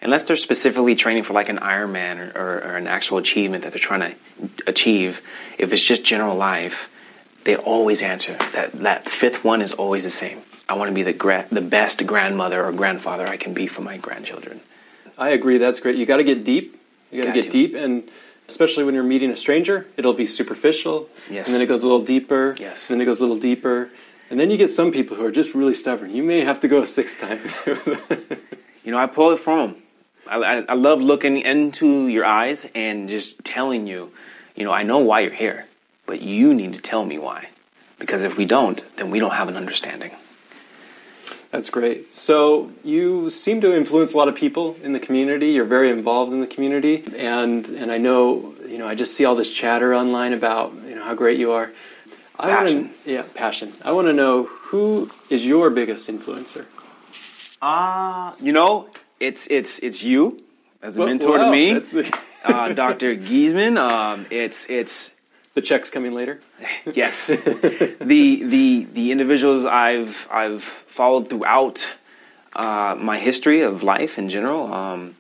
unless 0.00 0.22
they're 0.22 0.36
specifically 0.36 0.94
training 0.94 1.24
for 1.24 1.32
like 1.32 1.48
an 1.48 1.58
Ironman 1.58 2.18
or, 2.18 2.38
or, 2.38 2.54
or 2.58 2.76
an 2.76 2.86
actual 2.86 3.18
achievement 3.18 3.64
that 3.64 3.72
they're 3.72 3.80
trying 3.80 4.12
to 4.12 4.16
achieve, 4.66 5.20
if 5.58 5.72
it's 5.72 5.82
just 5.82 6.04
general 6.04 6.36
life, 6.36 6.88
they 7.44 7.56
always 7.56 8.00
answer 8.02 8.36
that. 8.52 8.72
That 8.72 9.08
fifth 9.08 9.44
one 9.44 9.60
is 9.60 9.72
always 9.72 10.04
the 10.04 10.10
same. 10.10 10.40
I 10.68 10.74
want 10.74 10.88
to 10.88 10.94
be 10.94 11.02
the 11.02 11.12
gra- 11.12 11.46
the 11.50 11.60
best 11.60 12.06
grandmother 12.06 12.64
or 12.64 12.72
grandfather 12.72 13.26
I 13.26 13.36
can 13.36 13.54
be 13.54 13.66
for 13.66 13.82
my 13.82 13.96
grandchildren. 13.96 14.60
I 15.18 15.30
agree. 15.30 15.58
That's 15.58 15.80
great. 15.80 15.96
You 15.96 16.06
got 16.06 16.18
to 16.18 16.24
get 16.24 16.44
deep. 16.44 16.80
You 17.10 17.24
got 17.24 17.34
to 17.34 17.42
get 17.42 17.50
deep, 17.50 17.74
and 17.74 18.08
especially 18.50 18.84
when 18.84 18.94
you're 18.94 19.04
meeting 19.04 19.30
a 19.30 19.36
stranger, 19.36 19.86
it'll 19.96 20.12
be 20.12 20.26
superficial. 20.26 21.08
Yes. 21.30 21.46
And 21.46 21.54
then 21.54 21.62
it 21.62 21.66
goes 21.66 21.82
a 21.82 21.86
little 21.86 22.04
deeper. 22.04 22.56
Yes. 22.58 22.88
And 22.88 22.94
then 22.94 23.02
it 23.02 23.04
goes 23.06 23.18
a 23.20 23.22
little 23.22 23.38
deeper. 23.38 23.90
And 24.30 24.38
then 24.38 24.50
you 24.50 24.56
get 24.56 24.68
some 24.68 24.92
people 24.92 25.16
who 25.16 25.24
are 25.24 25.30
just 25.30 25.54
really 25.54 25.74
stubborn. 25.74 26.14
You 26.14 26.22
may 26.22 26.40
have 26.40 26.60
to 26.60 26.68
go 26.68 26.82
a 26.82 26.86
sixth 26.86 27.20
time. 27.20 27.40
you 28.84 28.92
know, 28.92 28.98
I 28.98 29.06
pull 29.06 29.32
it 29.32 29.40
from 29.40 29.72
them. 29.72 29.82
I, 30.28 30.36
I, 30.36 30.64
I 30.68 30.74
love 30.74 31.00
looking 31.02 31.38
into 31.38 32.08
your 32.08 32.24
eyes 32.24 32.68
and 32.74 33.08
just 33.08 33.44
telling 33.44 33.86
you, 33.86 34.12
you 34.54 34.64
know, 34.64 34.72
I 34.72 34.82
know 34.82 34.98
why 34.98 35.20
you're 35.20 35.32
here, 35.32 35.66
but 36.06 36.20
you 36.20 36.54
need 36.54 36.74
to 36.74 36.80
tell 36.80 37.04
me 37.04 37.18
why. 37.18 37.48
Because 37.98 38.22
if 38.22 38.36
we 38.36 38.46
don't, 38.46 38.82
then 38.96 39.10
we 39.10 39.18
don't 39.18 39.32
have 39.32 39.48
an 39.48 39.56
understanding. 39.56 40.12
That's 41.50 41.68
great. 41.68 42.08
So 42.08 42.70
you 42.84 43.28
seem 43.28 43.60
to 43.62 43.74
influence 43.74 44.14
a 44.14 44.16
lot 44.16 44.28
of 44.28 44.36
people 44.36 44.76
in 44.84 44.92
the 44.92 45.00
community. 45.00 45.48
You're 45.48 45.64
very 45.64 45.90
involved 45.90 46.32
in 46.32 46.40
the 46.40 46.46
community, 46.46 47.04
and 47.16 47.66
and 47.66 47.90
I 47.90 47.98
know 47.98 48.54
you 48.66 48.78
know 48.78 48.86
I 48.86 48.94
just 48.94 49.14
see 49.14 49.24
all 49.24 49.34
this 49.34 49.50
chatter 49.50 49.92
online 49.92 50.32
about 50.32 50.72
you 50.86 50.94
know 50.94 51.04
how 51.04 51.14
great 51.14 51.38
you 51.38 51.50
are. 51.50 51.72
I 52.38 52.50
passion. 52.50 52.82
Want 52.82 53.04
to, 53.04 53.12
yeah, 53.12 53.24
passion. 53.34 53.72
I 53.84 53.92
want 53.92 54.06
to 54.06 54.12
know 54.12 54.44
who 54.44 55.10
is 55.28 55.44
your 55.44 55.70
biggest 55.70 56.08
influencer. 56.08 56.66
Ah, 57.60 58.32
uh, 58.32 58.36
you 58.40 58.52
know, 58.52 58.88
it's 59.18 59.48
it's 59.48 59.80
it's 59.80 60.04
you 60.04 60.42
as 60.82 60.96
a 60.96 61.00
well, 61.00 61.08
mentor 61.08 61.38
to 61.38 61.50
me, 61.50 61.72
uh, 62.44 62.68
Dr. 62.72 63.16
Giesman. 63.16 63.76
Um, 63.76 64.26
it's 64.30 64.70
it's 64.70 65.16
the 65.54 65.60
checks 65.60 65.90
coming 65.90 66.14
later. 66.14 66.40
yes, 66.92 67.26
the 67.28 68.42
the 68.44 68.86
the 68.92 69.12
individuals 69.12 69.64
I've 69.64 70.28
I've 70.30 70.62
followed 70.62 71.28
throughout 71.28 71.92
uh, 72.54 72.96
my 72.98 73.18
history 73.18 73.62
of 73.62 73.82
life 73.82 74.18
in 74.18 74.28
general. 74.28 74.72
Um, 74.72 75.16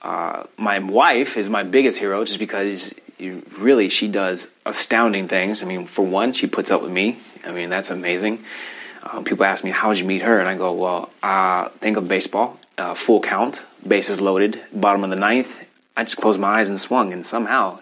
uh, 0.00 0.44
my 0.56 0.80
wife 0.80 1.36
is 1.36 1.48
my 1.48 1.62
biggest 1.62 1.98
hero, 1.98 2.24
just 2.24 2.40
because 2.40 2.92
you, 3.18 3.44
really 3.58 3.88
she 3.88 4.08
does 4.08 4.48
astounding 4.66 5.28
things. 5.28 5.62
I 5.62 5.66
mean, 5.66 5.86
for 5.86 6.04
one, 6.04 6.32
she 6.32 6.46
puts 6.46 6.70
up 6.70 6.82
with 6.82 6.90
me. 6.90 7.18
I 7.44 7.52
mean, 7.52 7.70
that's 7.70 7.90
amazing. 7.90 8.44
Um, 9.04 9.24
people 9.24 9.44
ask 9.44 9.62
me, 9.64 9.70
"How 9.70 9.90
did 9.90 9.98
you 9.98 10.04
meet 10.04 10.22
her?" 10.22 10.38
And 10.40 10.48
I 10.48 10.56
go, 10.56 10.72
"Well, 10.72 11.10
uh, 11.22 11.68
think 11.80 11.96
of 11.96 12.08
baseball, 12.08 12.58
uh, 12.78 12.94
full 12.94 13.20
count, 13.20 13.62
bases 13.86 14.20
loaded, 14.20 14.60
bottom 14.72 15.04
of 15.04 15.10
the 15.10 15.16
ninth, 15.16 15.50
I 15.96 16.04
just 16.04 16.16
closed 16.16 16.40
my 16.40 16.60
eyes 16.60 16.68
and 16.68 16.80
swung, 16.80 17.12
and 17.12 17.24
somehow, 17.24 17.78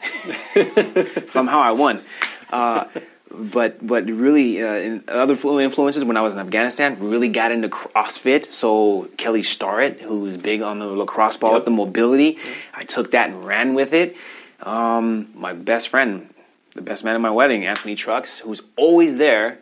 somehow 1.27 1.61
I 1.61 1.73
won. 1.73 2.03
Uh, 2.51 2.87
but 3.31 3.87
but 3.87 4.07
really, 4.07 4.63
uh, 4.63 4.99
other 5.07 5.35
influences 5.61 6.05
when 6.05 6.17
I 6.17 6.23
was 6.23 6.35
in 6.35 6.41
Afghanistan 6.41 6.97
really 6.99 7.29
got 7.29 7.53
into 7.53 7.69
CrossFit. 7.69 8.47
So 8.47 9.09
Kelly 9.17 9.45
Starrett, 9.45 10.01
who's 10.01 10.37
big 10.37 10.63
on 10.63 10.81
the 10.81 10.87
lacrosse 10.87 11.37
ball 11.37 11.51
yep. 11.51 11.59
with 11.59 11.65
the 11.67 11.71
mobility, 11.71 12.39
yep. 12.43 12.55
I 12.75 12.85
took 12.85 13.13
that 13.13 13.31
and 13.31 13.47
ran 13.47 13.75
with 13.75 13.93
it. 13.93 14.17
Um, 14.63 15.31
my 15.35 15.53
best 15.53 15.89
friend, 15.89 16.29
the 16.75 16.83
best 16.83 17.05
man 17.05 17.15
at 17.15 17.21
my 17.21 17.31
wedding, 17.31 17.65
Anthony 17.65 17.95
Trucks, 17.95 18.41
who's 18.41 18.63
always 18.77 19.17
there 19.17 19.59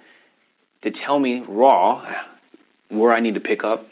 to 0.80 0.90
tell 0.90 1.18
me 1.18 1.44
raw 1.46 2.04
where 2.88 3.12
I 3.12 3.20
need 3.20 3.34
to 3.34 3.40
pick 3.40 3.64
up 3.64 3.86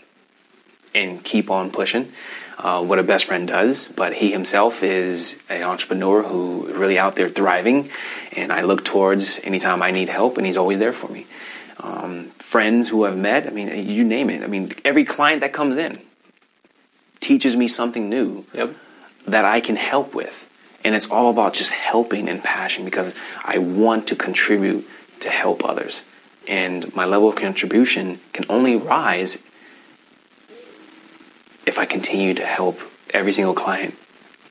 and 0.96 1.22
keep 1.22 1.50
on 1.50 1.70
pushing 1.70 2.12
uh, 2.58 2.82
what 2.82 2.98
a 2.98 3.02
best 3.02 3.26
friend 3.26 3.46
does, 3.46 3.86
but 3.86 4.14
he 4.14 4.32
himself 4.32 4.82
is 4.82 5.38
an 5.48 5.62
entrepreneur 5.62 6.22
who 6.22 6.66
really 6.72 6.98
out 6.98 7.14
there 7.14 7.28
thriving, 7.28 7.90
and 8.32 8.50
I 8.50 8.62
look 8.62 8.84
towards 8.84 9.38
anytime 9.44 9.82
I 9.82 9.90
need 9.90 10.08
help, 10.08 10.38
and 10.38 10.46
he's 10.46 10.56
always 10.56 10.78
there 10.78 10.94
for 10.94 11.08
me. 11.08 11.26
Um, 11.80 12.24
friends 12.38 12.88
who 12.88 13.04
I've 13.04 13.18
met, 13.18 13.46
I 13.46 13.50
mean, 13.50 13.88
you 13.88 14.04
name 14.04 14.30
it. 14.30 14.42
I 14.42 14.46
mean, 14.46 14.72
every 14.84 15.04
client 15.04 15.42
that 15.42 15.52
comes 15.52 15.76
in 15.76 16.00
teaches 17.20 17.54
me 17.54 17.68
something 17.68 18.08
new 18.08 18.46
yep. 18.54 18.74
that 19.26 19.44
I 19.44 19.60
can 19.60 19.76
help 19.76 20.14
with. 20.14 20.44
And 20.82 20.94
it's 20.94 21.10
all 21.10 21.30
about 21.30 21.52
just 21.52 21.72
helping 21.72 22.28
and 22.28 22.42
passion 22.42 22.84
because 22.84 23.14
I 23.44 23.58
want 23.58 24.08
to 24.08 24.16
contribute 24.16 24.88
to 25.20 25.28
help 25.28 25.64
others. 25.64 26.04
And 26.48 26.94
my 26.94 27.04
level 27.04 27.28
of 27.28 27.36
contribution 27.36 28.20
can 28.32 28.46
only 28.48 28.76
rise 28.76 29.42
if 31.66 31.78
I 31.78 31.84
continue 31.84 32.32
to 32.34 32.46
help 32.46 32.80
every 33.10 33.32
single 33.32 33.54
client 33.54 33.94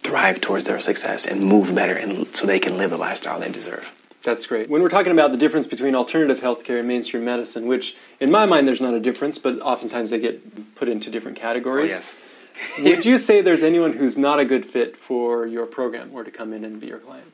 thrive 0.04 0.40
towards 0.40 0.66
their 0.66 0.80
success 0.80 1.26
and 1.26 1.42
move 1.42 1.74
better 1.74 1.94
and 1.96 2.34
so 2.36 2.46
they 2.46 2.60
can 2.60 2.78
live 2.78 2.92
the 2.92 2.98
lifestyle 2.98 3.40
they 3.40 3.52
deserve. 3.52 3.92
That's 4.22 4.46
great. 4.48 4.70
When 4.70 4.82
we're 4.82 4.90
talking 4.90 5.12
about 5.12 5.32
the 5.32 5.38
difference 5.38 5.68
between 5.68 5.96
alternative 5.96 6.42
healthcare 6.42 6.80
and 6.80 6.88
mainstream 6.88 7.26
medicine, 7.26 7.68
which 7.68 7.96
in 8.20 8.32
my 8.32 8.46
mind 8.46 8.68
there's 8.68 8.82
not 8.82 8.94
a 8.94 9.00
difference, 9.00 9.38
but 9.38 9.60
oftentimes 9.62 10.10
they 10.10 10.20
get 10.20 10.76
put 10.76 10.90
into 10.90 11.10
different 11.10 11.38
categories. 11.38 11.92
Oh, 11.92 11.96
yes. 11.96 12.18
Would 12.80 13.06
you 13.12 13.18
say 13.18 13.42
there's 13.42 13.64
anyone 13.64 13.94
who's 13.94 14.18
not 14.18 14.40
a 14.40 14.46
good 14.46 14.66
fit 14.66 14.98
for 14.98 15.46
your 15.46 15.66
program 15.66 16.10
or 16.14 16.24
to 16.24 16.32
come 16.32 16.54
in 16.54 16.64
and 16.66 16.80
be 16.80 16.88
your 16.88 17.00
client? 17.00 17.32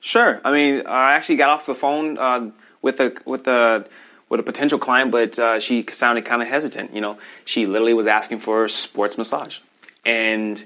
Sure. 0.00 0.40
I 0.44 0.50
mean, 0.50 0.86
I 0.86 1.12
actually 1.12 1.36
got 1.36 1.50
off 1.50 1.66
the 1.66 1.74
phone 1.74 2.18
uh, 2.18 2.50
with 2.82 2.98
a 2.98 3.16
with 3.24 3.46
a 3.46 3.86
with 4.32 4.40
a 4.40 4.42
potential 4.42 4.78
client, 4.78 5.10
but 5.10 5.38
uh, 5.38 5.60
she 5.60 5.84
sounded 5.90 6.24
kind 6.24 6.40
of 6.40 6.48
hesitant. 6.48 6.94
You 6.94 7.02
know, 7.02 7.18
she 7.44 7.66
literally 7.66 7.92
was 7.92 8.06
asking 8.06 8.38
for 8.38 8.66
sports 8.66 9.18
massage, 9.18 9.58
and 10.06 10.64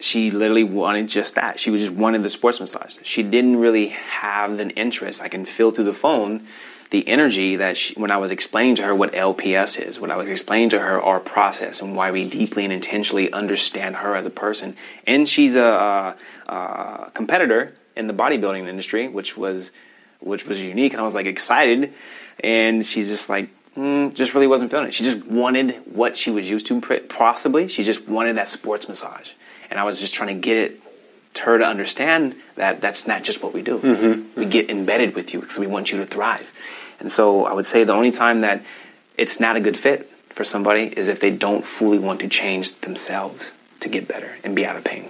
she 0.00 0.32
literally 0.32 0.64
wanted 0.64 1.06
just 1.06 1.36
that. 1.36 1.60
She 1.60 1.70
was 1.70 1.80
just 1.80 1.92
wanted 1.92 2.24
the 2.24 2.28
sports 2.28 2.58
massage. 2.58 2.96
She 3.04 3.22
didn't 3.22 3.54
really 3.60 3.86
have 3.86 4.58
an 4.58 4.70
interest. 4.70 5.22
I 5.22 5.28
can 5.28 5.44
feel 5.44 5.70
through 5.70 5.84
the 5.84 5.94
phone 5.94 6.44
the 6.90 7.06
energy 7.06 7.54
that 7.54 7.76
she, 7.76 7.94
when 7.94 8.10
I 8.10 8.16
was 8.16 8.32
explaining 8.32 8.74
to 8.74 8.82
her 8.82 8.92
what 8.92 9.12
LPS 9.12 9.80
is, 9.80 10.00
when 10.00 10.10
I 10.10 10.16
was 10.16 10.28
explaining 10.28 10.70
to 10.70 10.80
her 10.80 11.00
our 11.00 11.20
process 11.20 11.80
and 11.82 11.94
why 11.94 12.10
we 12.10 12.28
deeply 12.28 12.64
and 12.64 12.72
intentionally 12.72 13.32
understand 13.32 13.94
her 13.94 14.16
as 14.16 14.26
a 14.26 14.30
person. 14.30 14.76
And 15.06 15.28
she's 15.28 15.54
a, 15.54 16.16
a, 16.48 16.52
a 16.52 17.10
competitor 17.14 17.76
in 17.94 18.08
the 18.08 18.12
bodybuilding 18.12 18.66
industry, 18.66 19.06
which 19.06 19.36
was 19.36 19.70
which 20.20 20.46
was 20.46 20.62
unique. 20.62 20.92
And 20.92 21.00
I 21.00 21.04
was 21.04 21.14
like 21.14 21.26
excited, 21.26 21.92
and 22.42 22.84
she's 22.84 23.08
just 23.08 23.28
like, 23.28 23.48
mm, 23.76 24.12
just 24.14 24.34
really 24.34 24.46
wasn't 24.46 24.70
feeling 24.70 24.86
it. 24.86 24.94
She 24.94 25.04
just 25.04 25.26
wanted 25.26 25.76
what 25.94 26.16
she 26.16 26.30
was 26.30 26.48
used 26.48 26.66
to, 26.66 26.80
possibly. 27.08 27.68
She 27.68 27.82
just 27.82 28.08
wanted 28.08 28.36
that 28.36 28.48
sports 28.48 28.88
massage, 28.88 29.32
and 29.70 29.78
I 29.78 29.84
was 29.84 30.00
just 30.00 30.14
trying 30.14 30.34
to 30.34 30.40
get 30.40 30.56
it 30.56 30.80
to 31.34 31.42
her 31.42 31.58
to 31.58 31.64
understand 31.64 32.34
that 32.56 32.80
that's 32.80 33.06
not 33.06 33.22
just 33.22 33.42
what 33.42 33.54
we 33.54 33.62
do. 33.62 33.78
Mm-hmm. 33.78 34.40
We 34.40 34.46
get 34.46 34.68
embedded 34.68 35.14
with 35.14 35.32
you 35.32 35.40
because 35.40 35.58
we 35.58 35.66
want 35.66 35.92
you 35.92 35.98
to 35.98 36.06
thrive. 36.06 36.52
And 36.98 37.10
so 37.10 37.46
I 37.46 37.52
would 37.52 37.66
say 37.66 37.84
the 37.84 37.92
only 37.92 38.10
time 38.10 38.40
that 38.40 38.62
it's 39.16 39.38
not 39.38 39.56
a 39.56 39.60
good 39.60 39.76
fit 39.76 40.10
for 40.30 40.44
somebody 40.44 40.86
is 40.96 41.08
if 41.08 41.20
they 41.20 41.30
don't 41.30 41.64
fully 41.64 41.98
want 41.98 42.20
to 42.20 42.28
change 42.28 42.80
themselves. 42.80 43.52
to 43.80 43.88
get 43.88 44.06
better 44.06 44.36
and 44.44 44.54
be 44.54 44.64
out 44.66 44.76
of 44.76 44.84
pain. 44.84 45.08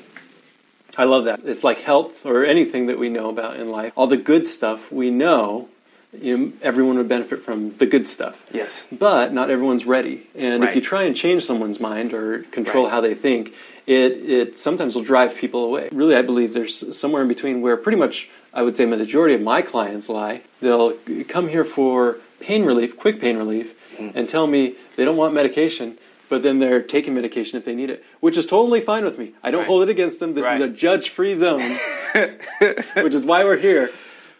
I 1.00 1.04
love 1.04 1.24
that. 1.24 1.40
It's 1.46 1.64
like 1.64 1.80
health 1.80 2.26
or 2.26 2.44
anything 2.44 2.86
that 2.86 2.98
we 2.98 3.08
know 3.08 3.30
about 3.30 3.56
in 3.56 3.70
life. 3.70 3.92
All 3.96 4.06
the 4.06 4.18
good 4.18 4.46
stuff 4.46 4.92
we 4.92 5.10
know, 5.10 5.68
you 6.12 6.36
know, 6.36 6.52
everyone 6.60 6.96
would 6.98 7.08
benefit 7.08 7.40
from 7.40 7.74
the 7.78 7.86
good 7.86 8.06
stuff. 8.06 8.44
Yes. 8.52 8.86
But 8.92 9.32
not 9.32 9.48
everyone's 9.48 9.86
ready. 9.86 10.26
And 10.36 10.62
Right. 10.62 10.68
if 10.68 10.74
you 10.76 10.82
try 10.82 11.04
and 11.04 11.16
change 11.16 11.44
someone's 11.46 11.80
mind 11.80 12.12
or 12.12 12.40
control 12.50 12.84
Right. 12.84 12.92
how 12.92 13.00
they 13.00 13.14
think, 13.14 13.54
it, 13.86 14.12
it 14.38 14.58
sometimes 14.58 14.94
will 14.94 15.02
drive 15.02 15.34
people 15.36 15.64
away. 15.64 15.88
Really, 15.90 16.14
I 16.16 16.20
believe 16.22 16.52
there's 16.52 16.94
somewhere 16.94 17.22
in 17.22 17.28
between 17.28 17.62
where 17.62 17.78
pretty 17.78 17.96
much 17.98 18.28
I 18.52 18.62
would 18.62 18.76
say 18.76 18.84
the 18.84 18.94
majority 18.96 19.34
of 19.34 19.40
my 19.40 19.62
clients 19.62 20.08
lie. 20.10 20.42
They'll 20.60 20.92
come 21.28 21.48
here 21.48 21.64
for 21.64 22.18
pain 22.40 22.64
relief, 22.66 22.96
quick 22.98 23.20
pain 23.20 23.38
relief, 23.38 23.74
Mm-hmm. 23.96 24.16
and 24.18 24.28
tell 24.28 24.46
me 24.46 24.74
they 24.96 25.04
don't 25.04 25.16
want 25.16 25.34
medication, 25.34 25.98
but 26.30 26.42
then 26.42 26.60
they're 26.60 26.80
taking 26.80 27.12
medication 27.14 27.58
if 27.58 27.64
they 27.66 27.74
need 27.74 27.90
it, 27.90 28.02
which 28.20 28.38
is 28.38 28.46
totally 28.46 28.80
fine 28.80 29.04
with 29.04 29.18
me. 29.18 29.32
I 29.42 29.50
don't 29.50 29.60
Right. 29.60 29.66
hold 29.66 29.82
it 29.82 29.88
against 29.90 30.20
them. 30.20 30.32
This 30.34 30.46
is 30.46 30.60
a 30.60 30.68
judge 30.68 31.10
free 31.10 31.34
zone, 31.36 31.78
which 32.96 33.12
is 33.14 33.26
why 33.26 33.44
we're 33.44 33.58
here. 33.58 33.90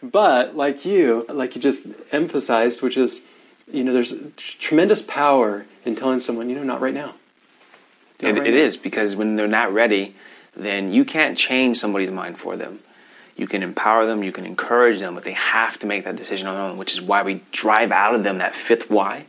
But 0.01 0.55
like 0.55 0.83
you, 0.85 1.25
like 1.29 1.55
you 1.55 1.61
just 1.61 1.85
emphasized, 2.11 2.81
which 2.81 2.97
is, 2.97 3.21
you 3.71 3.83
know, 3.83 3.93
there's 3.93 4.13
tremendous 4.37 5.01
power 5.03 5.65
in 5.85 5.95
telling 5.95 6.19
someone, 6.19 6.49
you 6.49 6.55
know, 6.55 6.63
not 6.63 6.81
right 6.81 6.93
now. 6.93 7.13
Not 8.21 8.31
It, 8.31 8.37
right 8.39 8.47
it 8.47 8.51
now. 8.51 8.57
is 8.57 8.77
because 8.77 9.15
when 9.15 9.35
they're 9.35 9.47
not 9.47 9.73
ready, 9.73 10.15
then 10.55 10.91
you 10.93 11.05
can't 11.05 11.37
change 11.37 11.77
somebody's 11.77 12.09
mind 12.09 12.39
for 12.39 12.55
them. 12.57 12.79
You 13.35 13.47
can 13.47 13.63
empower 13.63 14.05
them, 14.05 14.23
you 14.23 14.31
can 14.31 14.45
encourage 14.45 14.99
them, 14.99 15.13
but 15.15 15.23
they 15.23 15.31
have 15.33 15.77
to 15.79 15.87
make 15.87 16.03
that 16.05 16.15
decision 16.15 16.47
on 16.47 16.55
their 16.55 16.63
own, 16.63 16.77
which 16.77 16.93
is 16.93 17.01
why 17.01 17.21
we 17.23 17.41
drive 17.51 17.91
out 17.91 18.15
of 18.15 18.23
them 18.23 18.37
that 18.39 18.53
fifth 18.55 18.89
why. 18.89 19.25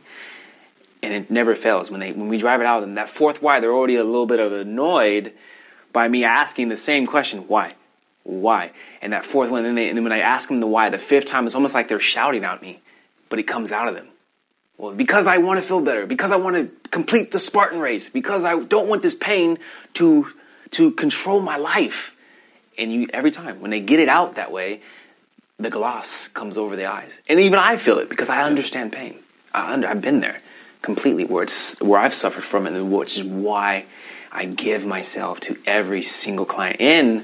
And 1.03 1.13
it 1.13 1.29
never 1.29 1.53
fails. 1.53 1.91
When 1.91 1.99
they 1.99 2.13
when 2.13 2.29
we 2.29 2.37
drive 2.37 2.61
it 2.61 2.65
out 2.65 2.77
of 2.77 2.87
them, 2.87 2.95
that 2.95 3.09
fourth 3.09 3.41
why, 3.41 3.59
they're 3.59 3.73
already 3.73 3.97
a 3.97 4.03
little 4.03 4.25
bit 4.25 4.39
of 4.39 4.53
annoyed 4.53 5.33
by 5.91 6.07
me 6.07 6.23
asking 6.23 6.69
the 6.69 6.75
same 6.75 7.05
question, 7.05 7.47
why? 7.47 7.75
Why? 8.23 8.71
And 9.01 9.13
that 9.13 9.25
fourth 9.25 9.49
one, 9.51 9.59
and 9.59 9.67
then, 9.67 9.75
they, 9.75 9.89
and 9.89 9.97
then 9.97 10.03
when 10.03 10.13
I 10.13 10.19
ask 10.19 10.47
them 10.47 10.57
the 10.57 10.65
why 10.65 10.89
the 10.89 10.97
fifth 10.97 11.27
time, 11.27 11.45
it's 11.45 11.55
almost 11.55 11.73
like 11.73 11.87
they're 11.87 11.99
shouting 11.99 12.43
at 12.45 12.61
me, 12.61 12.79
but 13.29 13.37
it 13.37 13.43
comes 13.43 13.71
out 13.71 13.89
of 13.89 13.95
them. 13.95 14.07
Well, 14.77 14.95
because 14.95 15.27
I 15.27 15.37
want 15.37 15.61
to 15.61 15.67
feel 15.67 15.81
better, 15.81 16.07
because 16.07 16.31
I 16.31 16.37
want 16.37 16.55
to 16.55 16.89
complete 16.89 17.31
the 17.31 17.39
Spartan 17.39 17.79
race, 17.79 18.09
because 18.09 18.43
I 18.43 18.57
don't 18.59 18.87
want 18.87 19.03
this 19.03 19.15
pain 19.15 19.59
to 19.93 20.27
to 20.71 20.91
control 20.91 21.39
my 21.39 21.57
life. 21.57 22.15
And 22.77 22.91
you 22.91 23.07
every 23.13 23.29
time 23.29 23.59
when 23.59 23.69
they 23.69 23.81
get 23.81 23.99
it 23.99 24.09
out 24.09 24.35
that 24.35 24.51
way, 24.51 24.81
the 25.59 25.69
gloss 25.69 26.27
comes 26.29 26.57
over 26.57 26.75
the 26.75 26.85
eyes, 26.85 27.19
and 27.29 27.39
even 27.39 27.59
I 27.59 27.77
feel 27.77 27.99
it 27.99 28.09
because 28.09 28.29
I 28.29 28.43
understand 28.43 28.93
pain. 28.93 29.19
I 29.53 29.71
under, 29.71 29.87
I've 29.87 30.01
been 30.01 30.21
there 30.21 30.39
completely 30.83 31.25
where 31.25 31.43
it's 31.43 31.81
where 31.81 31.99
I've 31.99 32.13
suffered 32.13 32.43
from 32.43 32.67
it, 32.67 32.73
and 32.73 32.91
which 32.91 33.17
is 33.17 33.23
why 33.23 33.85
I 34.31 34.45
give 34.45 34.85
myself 34.85 35.39
to 35.47 35.57
every 35.65 36.03
single 36.03 36.45
client 36.45 36.79
and 36.79 37.23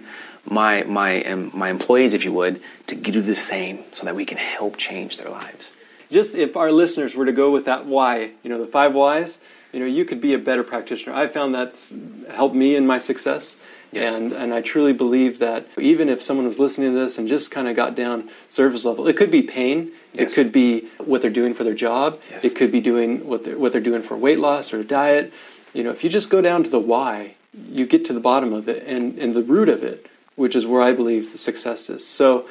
my 0.49 0.83
my 0.83 1.21
um, 1.23 1.51
my 1.53 1.69
employees, 1.69 2.13
if 2.15 2.25
you 2.25 2.33
would, 2.33 2.59
to 2.87 2.95
do 2.95 3.21
the 3.21 3.35
same, 3.35 3.75
so 3.91 4.05
that 4.05 4.15
we 4.15 4.25
can 4.25 4.37
help 4.37 4.77
change 4.77 5.17
their 5.17 5.29
lives. 5.29 5.71
just 6.09 6.35
if 6.35 6.57
our 6.57 6.71
listeners 6.71 7.15
were 7.15 7.25
to 7.25 7.31
go 7.31 7.51
with 7.51 7.65
that 7.65 7.85
why, 7.85 8.31
you 8.43 8.49
know, 8.49 8.57
the 8.57 8.67
five 8.67 8.93
whys, 8.93 9.39
you 9.71 9.79
know, 9.79 9.85
you 9.85 10.05
could 10.05 10.21
be 10.21 10.33
a 10.33 10.39
better 10.39 10.63
practitioner. 10.63 11.15
I 11.15 11.27
found 11.27 11.53
that's 11.53 11.93
helped 12.31 12.55
me 12.55 12.75
in 12.75 12.87
my 12.87 12.97
success. 12.97 13.57
Yes. 13.91 14.15
And 14.17 14.33
and 14.33 14.53
I 14.53 14.61
truly 14.61 14.93
believe 14.93 15.39
that 15.39 15.65
even 15.79 16.09
if 16.09 16.21
someone 16.21 16.45
was 16.47 16.59
listening 16.59 16.93
to 16.93 16.99
this 16.99 17.17
and 17.17 17.27
just 17.27 17.49
kind 17.49 17.67
of 17.67 17.75
got 17.75 17.95
down 17.95 18.29
service 18.47 18.85
level, 18.85 19.07
it 19.07 19.17
could 19.17 19.31
be 19.31 19.41
pain, 19.41 19.91
Yes. 20.13 20.31
it 20.31 20.35
could 20.35 20.51
be 20.51 20.87
what 20.97 21.21
they're 21.21 21.31
doing 21.31 21.53
for 21.53 21.63
their 21.63 21.73
job, 21.73 22.19
Yes. 22.31 22.43
it 22.45 22.55
could 22.55 22.71
be 22.71 22.81
doing 22.81 23.25
what 23.27 23.43
they're 23.45 23.57
what 23.57 23.71
they're 23.71 23.81
doing 23.81 24.01
for 24.03 24.15
weight 24.15 24.39
loss 24.39 24.73
or 24.73 24.83
diet. 24.83 25.33
You 25.73 25.83
know, 25.83 25.91
if 25.91 26.03
you 26.03 26.09
just 26.09 26.29
go 26.29 26.41
down 26.41 26.63
to 26.63 26.69
the 26.69 26.79
why, 26.79 27.35
you 27.69 27.85
get 27.85 28.05
to 28.05 28.13
the 28.13 28.19
bottom 28.19 28.53
of 28.53 28.69
it 28.69 28.85
and, 28.87 29.17
and 29.17 29.33
the 29.33 29.41
root 29.41 29.69
of 29.69 29.83
it, 29.83 30.07
which 30.35 30.55
is 30.55 30.65
where 30.67 30.81
I 30.81 30.93
believe 30.93 31.31
the 31.31 31.37
success 31.37 31.89
is. 31.89 32.05
So 32.05 32.47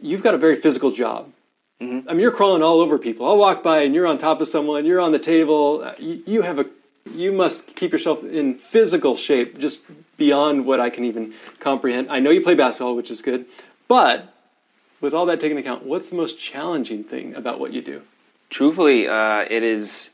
you've 0.00 0.22
got 0.22 0.34
a 0.34 0.38
very 0.38 0.56
physical 0.56 0.90
job. 0.90 1.30
Mm-hmm. 1.80 2.08
I 2.08 2.12
mean, 2.12 2.20
you're 2.20 2.30
crawling 2.30 2.62
all 2.62 2.80
over 2.80 2.98
people. 2.98 3.26
I'll 3.26 3.38
walk 3.38 3.62
by 3.62 3.82
and 3.82 3.94
you're 3.94 4.06
on 4.06 4.18
top 4.18 4.40
of 4.40 4.48
someone. 4.48 4.84
You're 4.84 5.00
on 5.00 5.12
the 5.12 5.18
table. 5.18 5.92
You, 5.98 6.22
you 6.26 6.42
have 6.42 6.58
a. 6.58 6.66
You 7.14 7.32
must 7.32 7.74
keep 7.76 7.92
yourself 7.92 8.24
in 8.24 8.54
physical 8.54 9.16
shape, 9.16 9.58
just 9.58 9.82
beyond 10.16 10.66
what 10.66 10.80
I 10.80 10.90
can 10.90 11.04
even 11.04 11.34
comprehend. 11.58 12.08
I 12.10 12.20
know 12.20 12.30
you 12.30 12.40
play 12.40 12.54
basketball, 12.54 12.96
which 12.96 13.10
is 13.10 13.22
good, 13.22 13.46
but 13.88 14.34
with 15.00 15.14
all 15.14 15.26
that 15.26 15.40
taken 15.40 15.56
into 15.56 15.68
account, 15.68 15.86
what's 15.86 16.08
the 16.08 16.16
most 16.16 16.38
challenging 16.38 17.04
thing 17.04 17.34
about 17.34 17.58
what 17.58 17.72
you 17.72 17.80
do? 17.82 18.02
truthfully, 18.50 19.08
uh, 19.08 19.46
it 19.48 19.62
is. 19.62 20.10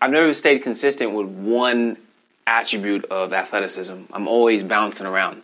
I've 0.00 0.10
never 0.10 0.34
stayed 0.34 0.62
consistent 0.62 1.12
with 1.12 1.26
one 1.26 1.98
attribute 2.46 3.04
of 3.06 3.32
athleticism. 3.32 4.02
I'm 4.12 4.26
always 4.26 4.62
bouncing 4.62 5.06
around, 5.06 5.42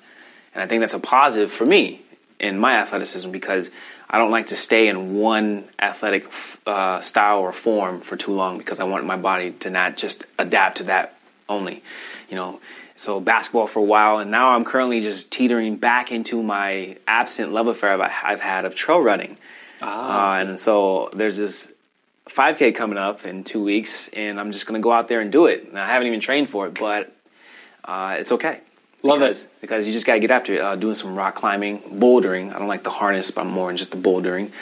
and 0.54 0.62
I 0.62 0.66
think 0.66 0.80
that's 0.80 0.94
a 0.94 0.98
positive 0.98 1.52
for 1.52 1.64
me 1.64 2.02
in 2.40 2.58
my 2.58 2.74
athleticism 2.74 3.30
because 3.30 3.70
I 4.12 4.18
don't 4.18 4.30
like 4.30 4.46
to 4.46 4.56
stay 4.56 4.88
in 4.88 5.16
one 5.16 5.64
athletic 5.78 6.26
uh, 6.66 7.00
style 7.00 7.40
or 7.40 7.50
form 7.50 8.00
for 8.00 8.16
too 8.16 8.32
long 8.32 8.58
because 8.58 8.78
I 8.78 8.84
want 8.84 9.06
my 9.06 9.16
body 9.16 9.52
to 9.60 9.70
not 9.70 9.96
just 9.96 10.26
adapt 10.38 10.78
to 10.78 10.84
that 10.84 11.16
only, 11.48 11.82
you 12.28 12.36
know. 12.36 12.60
So 12.96 13.20
basketball 13.20 13.66
for 13.66 13.78
a 13.80 13.84
while, 13.84 14.18
and 14.18 14.30
now 14.30 14.50
I'm 14.50 14.64
currently 14.64 15.00
just 15.00 15.32
teetering 15.32 15.76
back 15.76 16.12
into 16.12 16.42
my 16.42 16.98
absent 17.08 17.52
love 17.52 17.66
affair 17.66 18.00
I've 18.00 18.40
had 18.40 18.64
of 18.66 18.74
trail 18.74 19.00
running. 19.00 19.38
Ah. 19.80 20.36
Uh, 20.36 20.40
and 20.40 20.60
so 20.60 21.10
there's 21.14 21.36
this 21.36 21.72
5K 22.28 22.74
coming 22.74 22.98
up 22.98 23.24
in 23.24 23.44
two 23.44 23.62
weeks, 23.64 24.08
and 24.08 24.38
I'm 24.38 24.52
just 24.52 24.66
going 24.66 24.80
to 24.80 24.84
go 24.84 24.92
out 24.92 25.08
there 25.08 25.20
and 25.20 25.32
do 25.32 25.46
it. 25.46 25.66
And 25.68 25.78
I 25.78 25.86
haven't 25.86 26.06
even 26.06 26.20
trained 26.20 26.48
for 26.48 26.66
it, 26.66 26.74
but 26.74 27.12
uh, 27.84 28.16
it's 28.18 28.30
okay. 28.32 28.60
Love 29.02 29.18
because, 29.18 29.44
it. 29.44 29.50
Because 29.60 29.86
you 29.86 29.92
just 29.92 30.06
got 30.06 30.14
to 30.14 30.20
get 30.20 30.30
after 30.30 30.54
it. 30.54 30.60
Uh, 30.60 30.76
doing 30.76 30.94
some 30.94 31.14
rock 31.14 31.34
climbing, 31.34 31.80
bouldering. 31.80 32.54
I 32.54 32.58
don't 32.58 32.68
like 32.68 32.84
the 32.84 32.90
harness, 32.90 33.30
but 33.30 33.42
I'm 33.42 33.50
more 33.50 33.70
in 33.70 33.76
just 33.76 33.90
the 33.90 33.96
bouldering. 33.96 34.52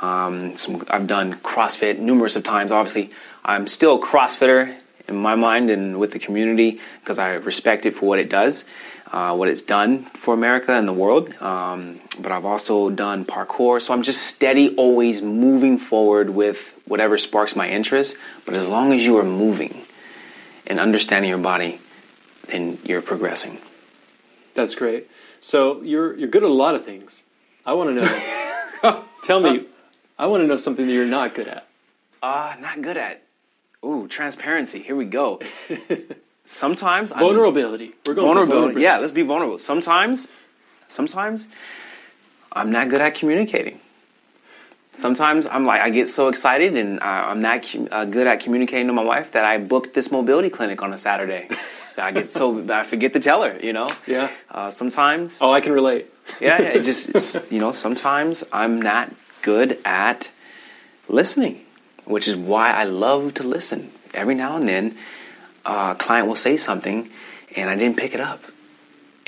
Um, 0.00 0.56
some, 0.56 0.84
I've 0.88 1.06
done 1.06 1.34
CrossFit 1.34 1.98
numerous 1.98 2.36
of 2.36 2.44
times. 2.44 2.70
Obviously, 2.70 3.10
I'm 3.44 3.66
still 3.66 4.00
a 4.00 4.06
CrossFitter 4.06 4.78
in 5.08 5.16
my 5.16 5.34
mind 5.34 5.70
and 5.70 5.98
with 5.98 6.12
the 6.12 6.18
community 6.18 6.80
because 7.00 7.18
I 7.18 7.34
respect 7.34 7.86
it 7.86 7.94
for 7.94 8.06
what 8.06 8.18
it 8.18 8.28
does, 8.28 8.64
uh, 9.10 9.34
what 9.34 9.48
it's 9.48 9.62
done 9.62 10.04
for 10.04 10.34
America 10.34 10.72
and 10.72 10.86
the 10.86 10.92
world. 10.92 11.34
Um, 11.42 12.00
but 12.20 12.30
I've 12.30 12.44
also 12.44 12.90
done 12.90 13.24
parkour, 13.24 13.82
so 13.82 13.92
I'm 13.92 14.02
just 14.02 14.22
steady, 14.22 14.76
always 14.76 15.22
moving 15.22 15.78
forward 15.78 16.30
with 16.30 16.78
whatever 16.86 17.18
sparks 17.18 17.56
my 17.56 17.68
interest. 17.68 18.16
But 18.44 18.54
as 18.54 18.68
long 18.68 18.92
as 18.92 19.04
you 19.04 19.16
are 19.18 19.24
moving 19.24 19.82
and 20.66 20.78
understanding 20.78 21.30
your 21.30 21.38
body, 21.38 21.80
then 22.46 22.78
you're 22.84 23.02
progressing. 23.02 23.58
That's 24.58 24.74
great. 24.74 25.08
So 25.40 25.82
you're 25.82 26.16
you're 26.16 26.28
good 26.28 26.42
at 26.42 26.50
a 26.50 26.52
lot 26.52 26.74
of 26.74 26.84
things. 26.84 27.24
I 27.64 27.72
want 27.74 27.90
to 27.90 27.94
know. 27.94 29.04
tell 29.22 29.40
me, 29.40 29.66
I 30.18 30.26
want 30.26 30.42
to 30.42 30.46
know 30.46 30.56
something 30.56 30.86
that 30.86 30.92
you're 30.92 31.06
not 31.06 31.34
good 31.34 31.48
at. 31.48 31.66
Uh, 32.22 32.56
not 32.60 32.82
good 32.82 32.96
at. 32.96 33.22
Ooh, 33.84 34.08
transparency. 34.08 34.80
Here 34.82 34.96
we 34.96 35.04
go. 35.04 35.40
Sometimes 36.44 37.12
I'm- 37.12 37.20
Vulnerability. 37.20 37.94
We're 38.04 38.14
going 38.14 38.26
vulnerability. 38.26 38.52
vulnerability. 38.52 38.82
Yeah, 38.82 38.98
let's 38.98 39.12
be 39.12 39.22
vulnerable. 39.22 39.58
Sometimes, 39.58 40.28
sometimes 40.88 41.46
I'm 42.52 42.72
not 42.72 42.88
good 42.88 43.00
at 43.00 43.14
communicating. 43.14 43.78
Sometimes 44.92 45.46
I'm 45.46 45.64
like 45.66 45.80
I 45.80 45.90
get 45.90 46.08
so 46.08 46.26
excited 46.28 46.74
and 46.74 46.98
uh, 46.98 47.04
I'm 47.04 47.40
not 47.40 47.64
uh, 47.92 48.04
good 48.06 48.26
at 48.26 48.40
communicating 48.40 48.88
to 48.88 48.92
my 48.92 49.04
wife 49.04 49.30
that 49.32 49.44
I 49.44 49.58
booked 49.58 49.94
this 49.94 50.10
mobility 50.10 50.50
clinic 50.50 50.82
on 50.82 50.92
a 50.92 50.98
Saturday. 50.98 51.48
I 51.98 52.12
get 52.12 52.30
so 52.30 52.64
I 52.72 52.84
forget 52.84 53.12
to 53.14 53.20
tell 53.20 53.42
her. 53.42 53.58
You 53.60 53.72
know. 53.72 53.88
Yeah. 54.06 54.30
Uh, 54.50 54.70
sometimes. 54.70 55.38
Oh, 55.40 55.52
I 55.52 55.60
can 55.60 55.72
relate. 55.72 56.06
Yeah. 56.40 56.60
yeah, 56.60 56.68
It 56.68 56.82
just 56.82 57.08
it's, 57.10 57.36
you 57.50 57.58
know 57.58 57.72
sometimes 57.72 58.44
I'm 58.52 58.80
not 58.80 59.12
good 59.42 59.78
at 59.84 60.30
listening, 61.08 61.64
which 62.04 62.28
is 62.28 62.36
why 62.36 62.72
I 62.72 62.84
love 62.84 63.34
to 63.34 63.42
listen. 63.42 63.90
Every 64.14 64.34
now 64.34 64.56
and 64.56 64.68
then, 64.68 64.96
uh, 65.64 65.94
a 65.94 65.98
client 65.98 66.28
will 66.28 66.36
say 66.36 66.56
something, 66.56 67.10
and 67.56 67.70
I 67.70 67.76
didn't 67.76 67.96
pick 67.96 68.14
it 68.14 68.20
up, 68.20 68.42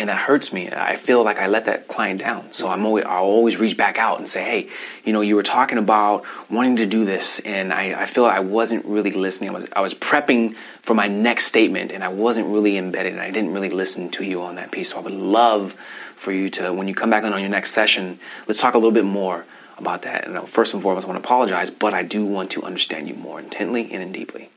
and 0.01 0.09
that 0.09 0.19
hurts 0.19 0.51
me. 0.53 0.71
I 0.71 0.97
feel 0.97 1.23
like 1.23 1.39
I 1.39 1.47
let 1.47 1.67
that 1.67 1.87
client 1.87 2.21
down. 2.21 2.53
So 2.53 2.69
I'm 2.69 2.87
always 2.87 3.05
I'll 3.05 3.25
always 3.25 3.59
reach 3.59 3.77
back 3.77 3.99
out 3.99 4.19
and 4.19 4.27
say, 4.27 4.43
hey, 4.43 4.69
you 5.05 5.13
know, 5.13 5.21
you 5.21 5.37
were 5.37 5.43
talking 5.43 5.79
about 5.79 6.25
wanting 6.51 6.77
to 6.77 6.87
do 6.87 7.05
this, 7.05 7.39
and 7.41 7.73
I, 7.73 8.03
I 8.03 8.07
feel 8.07 8.25
I 8.25 8.41
wasn't 8.41 8.87
really 8.87 9.13
listening. 9.13 9.51
I 9.51 9.53
was 9.53 9.69
I 9.75 9.81
was 9.83 9.95
prepping 9.95 10.55
for 10.81 10.95
my 10.95 11.07
next 11.07 11.45
statement, 11.45 11.93
and 11.93 12.03
I 12.03 12.09
wasn't 12.09 12.49
really 12.49 12.79
embedded, 12.79 13.13
and 13.13 13.23
I 13.23 13.31
didn't 13.31 13.53
really 13.53 13.71
listen 13.71 14.11
to 14.13 14.25
you 14.25 14.43
on 14.43 14.55
that 14.57 14.71
piece. 14.71 14.91
So 14.91 14.99
I 14.99 15.03
would 15.03 15.13
love 15.13 15.75
for 16.17 16.33
you 16.33 16.51
to, 16.51 16.73
when 16.73 16.87
you 16.87 16.95
come 16.95 17.09
back 17.09 17.25
on, 17.25 17.33
on 17.33 17.41
your 17.41 17.49
next 17.49 17.71
session, 17.71 18.19
let's 18.47 18.61
talk 18.61 18.75
a 18.75 18.79
little 18.79 18.93
bit 18.93 19.07
more 19.07 19.47
about 19.79 20.03
that. 20.03 20.27
And 20.27 20.37
uh, 20.37 20.43
first 20.43 20.75
and 20.75 20.83
foremost, 20.83 21.07
I 21.07 21.09
want 21.09 21.23
to 21.23 21.27
apologize, 21.27 21.71
but 21.71 21.95
I 21.95 22.03
do 22.03 22.27
want 22.27 22.51
to 22.53 22.63
understand 22.63 23.09
you 23.09 23.15
more 23.15 23.41
intently 23.41 23.91
and 23.93 24.13
deeply. 24.13 24.51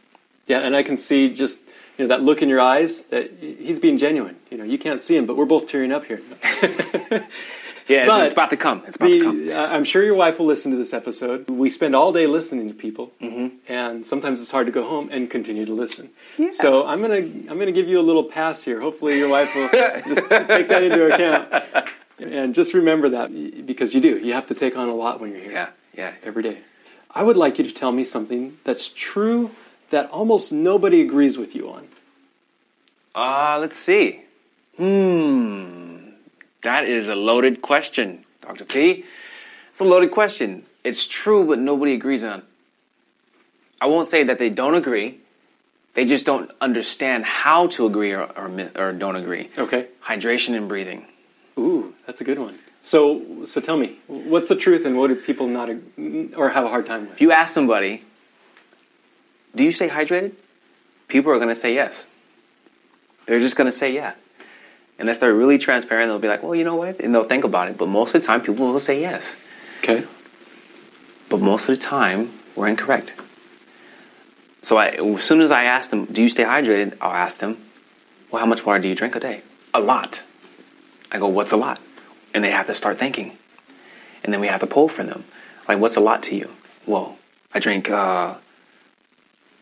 Yeah, 0.46 0.60
and 0.60 0.76
I 0.76 0.84
can 0.84 0.98
see 0.98 1.34
just 1.34 1.60
you 1.98 2.06
know 2.06 2.08
that 2.10 2.22
look 2.24 2.42
in 2.42 2.50
your 2.50 2.62
eyes 2.62 3.02
that 3.06 3.32
he's 3.40 3.80
being 3.80 3.98
genuine. 3.98 4.36
You 4.50 4.58
know, 4.58 4.64
you 4.64 4.78
can't 4.78 5.00
see 5.02 5.16
him, 5.16 5.26
but 5.26 5.36
we're 5.38 5.46
both 5.46 5.68
tearing 5.68 5.92
up 5.92 6.06
here. 6.06 6.22
Yeah, 7.86 8.06
it's, 8.06 8.16
it's 8.28 8.32
about 8.34 8.50
to 8.52 8.56
come. 8.56 8.82
It's 8.88 8.96
about 8.96 9.08
the- 9.10 9.20
to 9.20 9.26
come. 9.26 9.50
uh, 9.52 9.68
I'm 9.76 9.84
sure 9.84 10.02
your 10.06 10.16
wife 10.16 10.40
will 10.40 10.46
listen 10.46 10.72
to 10.72 10.78
this 10.78 10.94
episode. 10.94 11.50
We 11.50 11.70
spend 11.70 11.98
all 11.98 12.14
day 12.14 12.28
listening 12.28 12.70
to 12.70 12.74
people, 12.74 13.12
Mm-hmm. 13.22 13.58
and 13.68 14.06
sometimes 14.06 14.42
it's 14.42 14.52
hard 14.52 14.68
to 14.68 14.72
go 14.72 14.88
home 14.88 15.10
and 15.12 15.30
continue 15.30 15.66
to 15.66 15.74
listen. 15.74 16.10
So 16.52 16.86
I'm 16.86 17.02
gonna 17.02 17.16
I'm 17.18 17.60
gonna 17.60 17.74
give 17.74 17.90
you 17.90 18.00
a 18.00 18.02
little 18.10 18.24
pass 18.24 18.64
here. 18.64 18.80
Hopefully, 18.80 19.18
your 19.18 19.28
wife 19.28 19.54
will 19.54 19.68
just 20.08 20.30
take 20.30 20.70
that 20.70 20.82
into 20.82 21.14
account, 21.14 21.90
and 22.20 22.56
just 22.56 22.74
remember 22.74 23.10
that 23.10 23.66
because 23.66 23.94
you 23.94 24.00
do. 24.00 24.18
You 24.18 24.32
have 24.32 24.48
to 24.48 24.56
take 24.56 24.78
on 24.78 24.88
a 24.88 24.96
lot 24.96 25.20
when 25.20 25.32
you're 25.32 25.42
here 25.42 25.52
Yeah, 25.52 25.70
yeah. 25.94 26.14
every 26.24 26.42
day. 26.44 26.60
I 27.14 27.22
would 27.24 27.36
like 27.36 27.58
you 27.58 27.66
to 27.66 27.74
tell 27.74 27.92
me 27.92 28.06
something 28.06 28.58
that's 28.64 28.88
true 28.88 29.52
that 29.94 30.10
almost 30.10 30.52
nobody 30.52 31.02
agrees 31.02 31.38
with 31.38 31.56
you 31.56 31.70
on. 31.72 31.88
Uh, 33.16 33.58
let's 33.60 33.78
see. 33.78 34.22
Hmm. 34.78 36.10
That 36.62 36.86
is 36.86 37.08
a 37.08 37.16
loaded 37.16 37.62
question, 37.62 38.26
Dr. 38.42 38.66
P. 38.66 39.06
It's 39.70 39.80
a 39.80 39.84
loaded 39.84 40.12
question. 40.12 40.66
It's 40.84 41.08
true, 41.08 41.46
but 41.46 41.60
nobody 41.60 41.94
agrees 41.94 42.24
on. 42.24 42.42
I 43.80 43.86
won't 43.88 44.08
say 44.08 44.24
that 44.24 44.40
they 44.40 44.50
don't 44.50 44.76
agree. 44.76 45.20
They 45.94 46.06
just 46.06 46.26
don't 46.26 46.50
understand 46.60 47.26
how 47.26 47.68
to 47.68 47.86
agree 47.86 48.14
or, 48.14 48.24
or, 48.24 48.72
or 48.76 48.94
don't 48.94 49.16
agree. 49.16 49.50
Okay. 49.58 49.88
Hydration 50.04 50.56
and 50.56 50.68
breathing. 50.68 51.06
Ooh, 51.58 51.94
that's 52.08 52.22
a 52.22 52.24
good 52.24 52.40
one. 52.40 52.58
So, 52.82 53.46
so 53.46 53.62
tell 53.62 53.78
me, 53.78 54.00
what's 54.08 54.50
the 54.50 54.56
truth, 54.56 54.86
and 54.86 54.98
what 54.98 55.08
do 55.08 55.16
people 55.16 55.48
not 55.48 55.70
or 56.36 56.50
have 56.50 56.66
a 56.66 56.70
hard 56.70 56.86
time 56.86 57.02
with? 57.04 57.14
If 57.14 57.22
you 57.22 57.32
ask 57.32 57.54
somebody, 57.54 58.04
do 59.56 59.64
you 59.64 59.72
stay 59.72 59.90
hydrated? 59.90 60.34
People 61.08 61.32
are 61.32 61.38
going 61.38 61.50
to 61.50 61.56
say 61.56 61.74
yes. 61.74 62.08
They're 63.26 63.40
just 63.40 63.56
going 63.56 63.72
to 63.72 63.78
say 63.78 63.94
yeah. 63.94 64.14
Unless 65.00 65.20
they're 65.20 65.34
really 65.34 65.58
transparent, 65.58 66.10
they'll 66.10 66.20
be 66.20 66.28
like, 66.28 66.44
well, 66.44 66.56
you 66.56 66.64
know 66.64 66.76
what? 66.76 67.00
And 67.00 67.14
they'll 67.14 67.24
think 67.24 67.44
about 67.44 67.68
it. 67.68 67.78
But 67.78 67.88
most 67.88 68.16
of 68.16 68.22
the 68.22 68.28
time, 68.28 68.42
people 68.42 68.72
will 68.72 68.80
say 68.80 69.02
yes. 69.02 69.38
Okay. 69.80 70.06
But 71.30 71.42
most 71.42 71.68
of 71.68 71.76
the 71.76 71.82
time, 71.82 72.32
we're 72.56 72.68
incorrect. 72.68 73.14
So 74.62 74.78
I, 74.78 74.90
as 74.90 75.24
soon 75.24 75.42
as 75.42 75.52
I 75.52 75.64
ask 75.64 75.90
them, 75.90 76.06
do 76.06 76.22
you 76.22 76.30
stay 76.30 76.44
hydrated? 76.44 76.96
I'll 77.02 77.12
ask 77.12 77.40
them, 77.40 77.58
well, 78.32 78.40
how 78.40 78.46
much 78.46 78.66
water 78.66 78.80
do 78.80 78.88
you 78.88 78.96
drink 78.96 79.16
a 79.16 79.20
day? 79.20 79.42
A 79.74 79.80
lot. 79.80 80.24
I 81.12 81.20
go, 81.20 81.28
what's 81.28 81.52
a 81.52 81.58
lot? 81.58 81.80
And 82.34 82.44
they 82.44 82.52
have 82.52 82.68
to 82.68 82.76
start 82.76 82.98
thinking. 82.98 83.38
And 84.24 84.34
then 84.34 84.42
we 84.42 84.48
have 84.48 84.62
to 84.62 84.68
poll 84.68 84.88
for 84.88 85.04
them. 85.04 85.26
Like, 85.68 85.80
what's 85.80 85.96
a 85.96 86.00
lot 86.00 86.24
to 86.24 86.36
you? 86.36 86.50
Well, 86.86 87.18
I 87.54 87.60
drink 87.60 87.90
uh, 87.90 88.36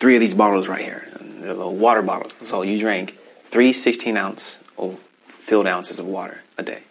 three 0.01 0.15
of 0.15 0.19
these 0.19 0.33
bottles 0.33 0.67
right 0.67 0.81
here, 0.81 1.07
they're 1.19 1.53
little 1.53 1.75
water 1.75 2.01
bottles. 2.01 2.33
So 2.41 2.63
you 2.63 2.77
drink 2.77 3.17
three 3.45 3.71
16 3.71 4.17
ounce 4.17 4.59
of 4.77 4.99
filled 5.27 5.67
ounces 5.67 5.99
of 5.99 6.05
water 6.05 6.41
a 6.57 6.63
day. 6.63 6.81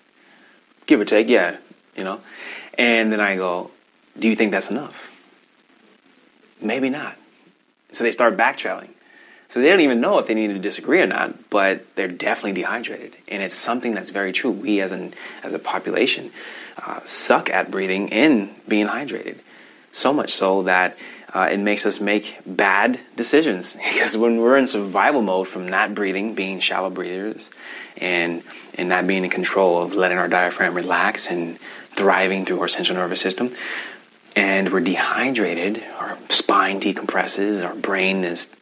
Give 0.86 1.00
or 1.00 1.04
take, 1.04 1.28
yeah, 1.28 1.58
you 1.96 2.04
know. 2.04 2.20
And 2.78 3.12
then 3.12 3.20
I 3.20 3.36
go, 3.36 3.70
do 4.18 4.28
you 4.28 4.36
think 4.36 4.52
that's 4.52 4.70
enough? 4.70 5.08
Maybe 6.62 6.88
not. 6.88 7.16
So 7.92 8.04
they 8.04 8.12
start 8.12 8.36
backtrailing. 8.36 8.90
So 9.48 9.60
they 9.60 9.68
don't 9.68 9.80
even 9.80 10.00
know 10.00 10.20
if 10.20 10.26
they 10.28 10.34
need 10.34 10.48
to 10.48 10.60
disagree 10.60 11.00
or 11.00 11.08
not, 11.08 11.50
but 11.50 11.96
they're 11.96 12.06
definitely 12.06 12.52
dehydrated, 12.52 13.16
and 13.26 13.42
it's 13.42 13.56
something 13.56 13.94
that's 13.94 14.12
very 14.12 14.32
true. 14.32 14.52
We, 14.52 14.80
as 14.80 14.92
an 14.92 15.12
as 15.42 15.52
a 15.52 15.58
population, 15.58 16.30
uh, 16.78 17.00
suck 17.04 17.50
at 17.50 17.68
breathing 17.68 18.12
and 18.12 18.54
being 18.68 18.86
hydrated, 18.86 19.38
so 19.90 20.12
much 20.12 20.32
so 20.32 20.62
that 20.62 20.96
uh, 21.32 21.48
it 21.50 21.60
makes 21.60 21.86
us 21.86 22.00
make 22.00 22.38
bad 22.46 23.00
decisions. 23.16 23.76
Because 23.92 24.16
when 24.16 24.38
we're 24.38 24.56
in 24.56 24.66
survival 24.66 25.22
mode 25.22 25.48
from 25.48 25.68
not 25.68 25.94
breathing, 25.94 26.34
being 26.34 26.60
shallow 26.60 26.90
breathers, 26.90 27.50
and 27.96 28.42
and 28.74 28.88
not 28.88 29.06
being 29.06 29.24
in 29.24 29.30
control 29.30 29.82
of 29.82 29.94
letting 29.94 30.18
our 30.18 30.28
diaphragm 30.28 30.74
relax 30.74 31.26
and 31.26 31.58
thriving 31.90 32.46
through 32.46 32.60
our 32.60 32.68
central 32.68 32.96
nervous 32.96 33.20
system, 33.20 33.50
and 34.36 34.72
we're 34.72 34.80
dehydrated, 34.80 35.82
our 35.98 36.16
spine 36.30 36.80
decompresses, 36.80 37.66
our 37.66 37.74
brain 37.74 38.24
is 38.24 38.54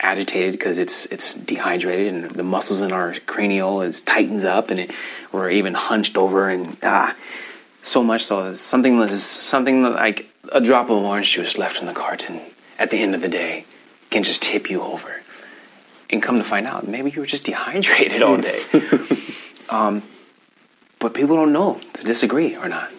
agitated 0.00 0.52
because 0.52 0.78
it's 0.78 1.06
it's 1.06 1.34
dehydrated, 1.34 2.12
and 2.12 2.30
the 2.30 2.42
muscles 2.42 2.80
in 2.80 2.92
our 2.92 3.14
cranial 3.26 3.82
is 3.82 4.00
tightens 4.00 4.44
up, 4.44 4.70
and 4.70 4.80
it, 4.80 4.90
we're 5.30 5.50
even 5.50 5.74
hunched 5.74 6.16
over, 6.16 6.48
and 6.48 6.76
ah, 6.82 7.14
so 7.82 8.02
much 8.02 8.24
so 8.24 8.54
something 8.54 8.98
that 8.98 9.10
is 9.10 9.24
something 9.24 9.82
like 9.82 10.31
a 10.52 10.60
drop 10.60 10.90
of 10.90 11.02
orange 11.02 11.32
juice 11.32 11.56
left 11.56 11.80
in 11.80 11.86
the 11.86 11.92
carton 11.92 12.40
at 12.78 12.90
the 12.90 12.98
end 12.98 13.14
of 13.14 13.22
the 13.22 13.28
day 13.28 13.64
can 14.10 14.22
just 14.22 14.42
tip 14.42 14.68
you 14.68 14.82
over, 14.82 15.22
and 16.10 16.22
come 16.22 16.36
to 16.36 16.44
find 16.44 16.66
out, 16.66 16.86
maybe 16.86 17.10
you 17.10 17.20
were 17.20 17.26
just 17.26 17.44
dehydrated 17.50 18.22
all 18.22 18.36
day. 18.36 18.62
um, 19.70 20.02
but 20.98 21.14
people 21.14 21.36
don't 21.36 21.52
know 21.52 21.80
to 21.94 22.04
disagree 22.04 22.54
or 22.56 22.68
not, 22.68 22.90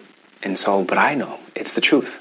and 0.42 0.58
so, 0.58 0.84
but 0.84 0.98
I 0.98 1.14
know 1.14 1.38
it's 1.54 1.74
the 1.74 1.80
truth. 1.80 2.20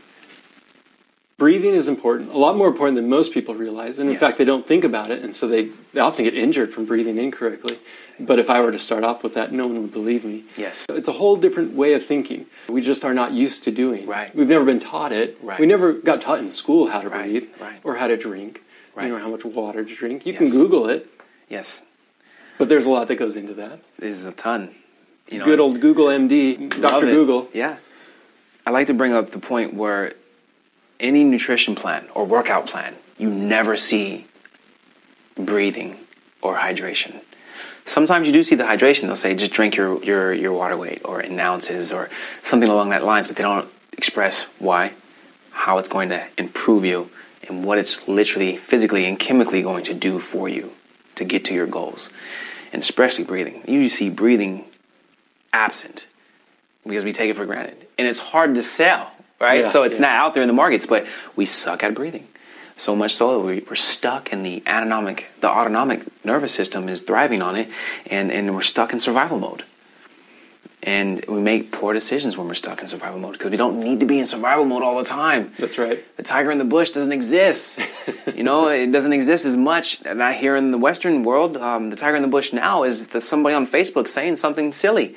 Breathing 1.44 1.74
is 1.76 1.90
important, 1.90 2.32
a 2.32 2.38
lot 2.38 2.56
more 2.56 2.68
important 2.70 2.96
than 2.96 3.10
most 3.10 3.34
people 3.34 3.54
realize. 3.54 4.00
And 4.00 4.08
in 4.08 4.14
Yes. 4.14 4.22
fact, 4.22 4.38
they 4.38 4.46
don't 4.46 4.66
think 4.66 4.86
about 4.86 5.12
it, 5.12 5.22
and 5.24 5.36
so 5.36 5.46
they, 5.46 5.64
they 5.92 6.00
often 6.00 6.24
get 6.24 6.36
injured 6.38 6.74
from 6.74 6.86
breathing 6.86 7.18
incorrectly. 7.18 7.78
But 8.18 8.40
if 8.40 8.50
I 8.50 8.62
were 8.62 8.72
to 8.72 8.80
start 8.80 9.04
off 9.04 9.24
with 9.24 9.34
that, 9.34 9.52
no 9.52 9.68
one 9.68 9.82
would 9.82 9.92
believe 9.92 10.24
me. 10.24 10.46
Yes. 10.56 10.86
It's 10.88 11.10
a 11.10 11.12
whole 11.12 11.36
different 11.36 11.74
way 11.74 11.96
of 11.96 12.06
thinking. 12.06 12.46
We 12.70 12.80
just 12.82 13.04
are 13.04 13.14
not 13.14 13.34
used 13.34 13.66
to 13.66 13.72
doing. 13.72 14.06
Right. 14.08 14.34
We've 14.34 14.48
never 14.48 14.64
been 14.64 14.80
taught 14.80 15.12
it. 15.12 15.38
Right. 15.44 15.60
We 15.60 15.66
never 15.66 15.92
got 15.92 16.22
taught 16.22 16.40
in 16.40 16.50
school 16.50 16.88
how 16.88 17.02
to 17.02 17.10
Right, 17.10 17.30
breathe 17.30 17.50
right. 17.60 17.82
or 17.84 17.96
how 17.96 18.08
to 18.08 18.16
drink. 18.16 18.62
Right. 18.96 19.08
You 19.08 19.12
know, 19.12 19.18
how 19.20 19.28
much 19.28 19.44
water 19.44 19.84
to 19.84 19.96
drink. 19.96 20.26
You 20.26 20.32
Yes. 20.32 20.40
can 20.44 20.50
Google 20.50 20.88
it, 20.88 21.10
Yes, 21.50 21.82
but 22.58 22.70
there's 22.70 22.86
a 22.86 22.90
lot 22.90 23.10
that 23.10 23.16
goes 23.16 23.36
into 23.36 23.54
that. 23.56 23.80
there's 24.00 24.24
a 24.24 24.32
ton. 24.32 24.70
You 25.30 25.40
know, 25.40 25.44
Good 25.46 25.60
old 25.60 25.82
Google 25.82 26.08
MD, 26.08 26.70
Dr. 26.70 27.10
it. 27.10 27.12
Google. 27.12 27.50
Yeah. 27.54 27.76
I 28.66 28.70
like 28.72 28.88
to 28.88 28.94
bring 28.94 29.12
up 29.14 29.32
the 29.32 29.40
point 29.40 29.74
where 29.74 30.14
any 31.04 31.24
nutrition 31.24 31.76
plan 31.76 32.08
or 32.16 32.26
workout 32.26 32.66
plan, 32.66 32.96
you 33.20 33.30
never 33.30 33.78
see 33.78 34.26
breathing 35.36 36.00
or 36.42 36.58
hydration. 36.58 37.22
Sometimes 37.86 38.26
you 38.26 38.34
do 38.34 38.44
see 38.44 38.56
the 38.56 38.64
hydration. 38.64 39.02
They'll 39.04 39.16
say 39.16 39.36
just 39.36 39.52
drink 39.52 39.76
your, 39.76 40.02
your, 40.04 40.34
your 40.34 40.54
water 40.54 40.78
weight 40.78 41.02
or 41.04 41.22
in 41.22 41.38
ounces 41.40 41.92
or 41.92 42.10
something 42.42 42.70
along 42.70 42.90
that 42.90 43.04
lines, 43.04 43.28
but 43.28 43.36
they 43.36 43.44
don't 43.44 43.70
express 43.92 44.44
why, 44.58 44.94
how 45.52 45.78
it's 45.78 45.90
going 45.90 46.10
to 46.10 46.26
improve 46.38 46.86
you, 46.86 47.12
and 47.48 47.66
what 47.66 47.78
it's 47.78 48.08
literally, 48.08 48.56
physically, 48.56 49.06
and 49.06 49.20
chemically 49.20 49.62
going 49.62 49.84
to 49.84 49.94
do 49.94 50.20
for 50.20 50.48
you 50.48 50.72
to 51.16 51.26
get 51.26 51.44
to 51.46 51.54
your 51.54 51.68
goals. 51.68 52.10
And 52.72 52.82
especially 52.82 53.26
breathing. 53.26 53.62
You 53.68 53.90
see 53.90 54.10
breathing 54.10 54.66
absent 55.52 56.08
because 56.88 57.04
we 57.04 57.12
take 57.12 57.30
it 57.30 57.36
for 57.36 57.46
granted. 57.46 57.86
And 57.98 58.08
it's 58.08 58.20
hard 58.20 58.56
to 58.56 58.62
sell, 58.62 59.12
right? 59.40 59.62
Yeah, 59.62 59.70
so 59.70 59.84
it's 59.84 59.96
yeah. 59.96 60.02
not 60.02 60.12
out 60.12 60.34
there 60.34 60.44
in 60.44 60.48
the 60.48 60.54
markets, 60.54 60.86
but 60.86 61.06
we 61.36 61.46
suck 61.46 61.84
at 61.84 61.94
breathing. 61.94 62.28
So 62.76 62.96
much 62.96 63.14
so 63.14 63.34
that 63.34 63.46
we, 63.46 63.60
we're 63.62 63.76
stuck 63.76 64.34
in 64.34 64.44
the 64.44 64.64
autonomic, 64.68 65.30
the 65.42 65.50
autonomic 65.50 66.02
nervous 66.26 66.54
system 66.54 66.90
is 66.90 67.02
thriving 67.02 67.42
on 67.42 67.56
it, 67.56 67.70
and, 68.10 68.32
and 68.32 68.56
we're 68.56 68.62
stuck 68.62 68.94
in 68.94 69.00
survival 69.00 69.38
mode. 69.38 69.64
And 70.86 71.24
we 71.30 71.40
make 71.40 71.72
poor 71.72 71.94
decisions 71.94 72.36
when 72.36 72.46
we're 72.46 72.56
stuck 72.56 72.82
in 72.82 72.88
survival 72.88 73.18
mode 73.18 73.34
because 73.34 73.52
we 73.52 73.56
don't 73.56 73.80
need 73.80 74.02
to 74.02 74.06
be 74.06 74.20
in 74.20 74.26
survival 74.26 74.66
mode 74.66 74.84
all 74.84 74.98
the 74.98 75.06
time. 75.06 75.54
That's 75.58 75.78
right. 75.78 76.04
The 76.18 76.24
tiger 76.24 76.52
in 76.52 76.58
the 76.58 76.66
bush 76.66 76.90
doesn't 76.90 77.14
exist. 77.14 77.80
you 78.36 78.44
know, 78.44 78.68
it 78.68 78.92
doesn't 78.92 79.14
exist 79.14 79.46
as 79.46 79.56
much. 79.56 80.06
And 80.06 80.22
I 80.22 80.34
hear 80.34 80.58
in 80.58 80.72
the 80.72 80.78
Western 80.78 81.24
world, 81.24 81.56
um, 81.56 81.90
the 81.90 81.96
tiger 81.96 82.18
in 82.18 82.22
the 82.22 82.28
bush 82.28 82.52
now 82.52 82.84
is 82.84 83.08
the, 83.08 83.22
somebody 83.22 83.56
on 83.56 83.66
Facebook 83.66 84.10
saying 84.10 84.36
something 84.36 84.74
silly. 84.74 85.16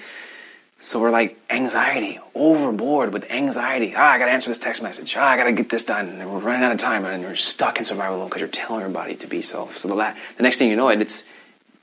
So 0.78 1.00
we're 1.00 1.10
like 1.10 1.38
anxiety, 1.48 2.18
overboard 2.34 3.12
with 3.12 3.30
anxiety. 3.30 3.94
Ah, 3.96 4.12
I 4.12 4.18
gotta 4.18 4.30
answer 4.30 4.50
this 4.50 4.58
text 4.58 4.82
message. 4.82 5.16
Ah, 5.16 5.26
I 5.26 5.36
gotta 5.36 5.52
get 5.52 5.70
this 5.70 5.84
done. 5.84 6.08
And 6.08 6.30
we're 6.30 6.38
running 6.38 6.62
out 6.62 6.72
of 6.72 6.78
time, 6.78 7.04
and 7.04 7.22
you're 7.22 7.34
stuck 7.34 7.78
in 7.78 7.84
survival 7.84 8.18
mode 8.18 8.28
because 8.28 8.40
you're 8.40 8.50
telling 8.50 8.82
your 8.82 8.90
body 8.90 9.16
to 9.16 9.26
be 9.26 9.42
so. 9.42 9.70
So 9.74 9.88
the, 9.88 9.94
la- 9.94 10.14
the 10.36 10.42
next 10.42 10.58
thing 10.58 10.70
you 10.70 10.76
know, 10.76 10.88
it 10.90 11.00
it's 11.00 11.24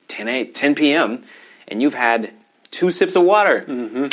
10, 0.09 0.27
8, 0.27 0.55
10 0.55 0.75
p.m. 0.75 1.23
and 1.67 1.81
you've 1.81 1.95
had 1.95 2.31
two 2.71 2.91
sips 2.91 3.15
of 3.15 3.23
water. 3.23 3.61
Mm-hmm. 3.67 4.07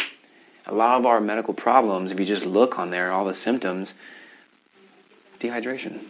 A 0.67 0.75
lot 0.75 0.99
of 0.99 1.07
our 1.07 1.21
medical 1.21 1.53
problems, 1.53 2.11
if 2.11 2.19
you 2.19 2.27
just 2.27 2.47
look 2.47 2.79
on 2.79 2.91
there, 2.91 3.11
all 3.13 3.25
the 3.25 3.35
symptoms, 3.35 3.95
dehydration. 5.41 6.01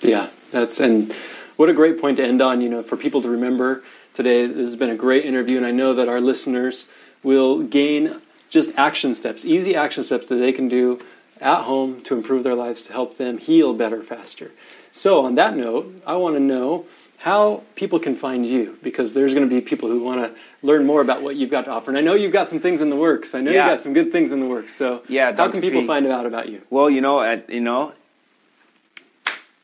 Yeah, 0.00 0.30
that's 0.50 0.78
and 0.78 1.12
what 1.56 1.68
a 1.68 1.72
great 1.72 2.00
point 2.00 2.18
to 2.18 2.24
end 2.24 2.40
on. 2.40 2.60
You 2.60 2.68
know, 2.68 2.82
for 2.82 2.96
people 2.96 3.20
to 3.22 3.28
remember 3.28 3.82
today, 4.14 4.46
this 4.46 4.56
has 4.56 4.76
been 4.76 4.90
a 4.90 4.96
great 4.96 5.24
interview, 5.24 5.56
and 5.56 5.66
I 5.66 5.72
know 5.72 5.92
that 5.94 6.08
our 6.08 6.20
listeners 6.20 6.88
will 7.22 7.62
gain 7.62 8.20
just 8.50 8.76
action 8.78 9.14
steps, 9.14 9.44
easy 9.44 9.74
action 9.74 10.02
steps 10.02 10.26
that 10.26 10.36
they 10.36 10.52
can 10.52 10.68
do 10.68 11.00
at 11.40 11.62
home 11.62 12.00
to 12.02 12.16
improve 12.16 12.42
their 12.42 12.54
lives 12.54 12.82
to 12.82 12.92
help 12.92 13.16
them 13.16 13.38
heal 13.38 13.74
better 13.74 14.02
faster. 14.02 14.50
So, 14.90 15.24
on 15.24 15.34
that 15.36 15.56
note, 15.56 16.02
I 16.06 16.16
want 16.16 16.34
to 16.36 16.40
know 16.40 16.86
how 17.18 17.62
people 17.74 17.98
can 17.98 18.14
find 18.14 18.46
you 18.46 18.78
because 18.82 19.12
there's 19.12 19.34
going 19.34 19.48
to 19.48 19.54
be 19.54 19.60
people 19.60 19.88
who 19.88 20.02
want 20.02 20.20
to 20.34 20.40
learn 20.66 20.86
more 20.86 21.00
about 21.00 21.22
what 21.22 21.36
you've 21.36 21.50
got 21.50 21.64
to 21.64 21.70
offer. 21.70 21.90
And 21.90 21.98
I 21.98 22.00
know 22.00 22.14
you've 22.14 22.32
got 22.32 22.46
some 22.46 22.60
things 22.60 22.80
in 22.80 22.90
the 22.90 22.96
works. 22.96 23.34
I 23.34 23.40
know 23.40 23.50
Yeah. 23.50 23.64
you've 23.64 23.72
got 23.72 23.78
some 23.80 23.92
good 23.92 24.12
things 24.12 24.32
in 24.32 24.40
the 24.40 24.46
works. 24.46 24.74
So, 24.74 25.02
Yeah, 25.08 25.34
how 25.36 25.48
can 25.48 25.60
people 25.60 25.84
find 25.84 26.06
out 26.06 26.26
about 26.26 26.48
you? 26.48 26.62
Well, 26.70 26.88
you 26.88 27.00
know, 27.00 27.20
at, 27.20 27.50
you 27.50 27.60
know, 27.60 27.92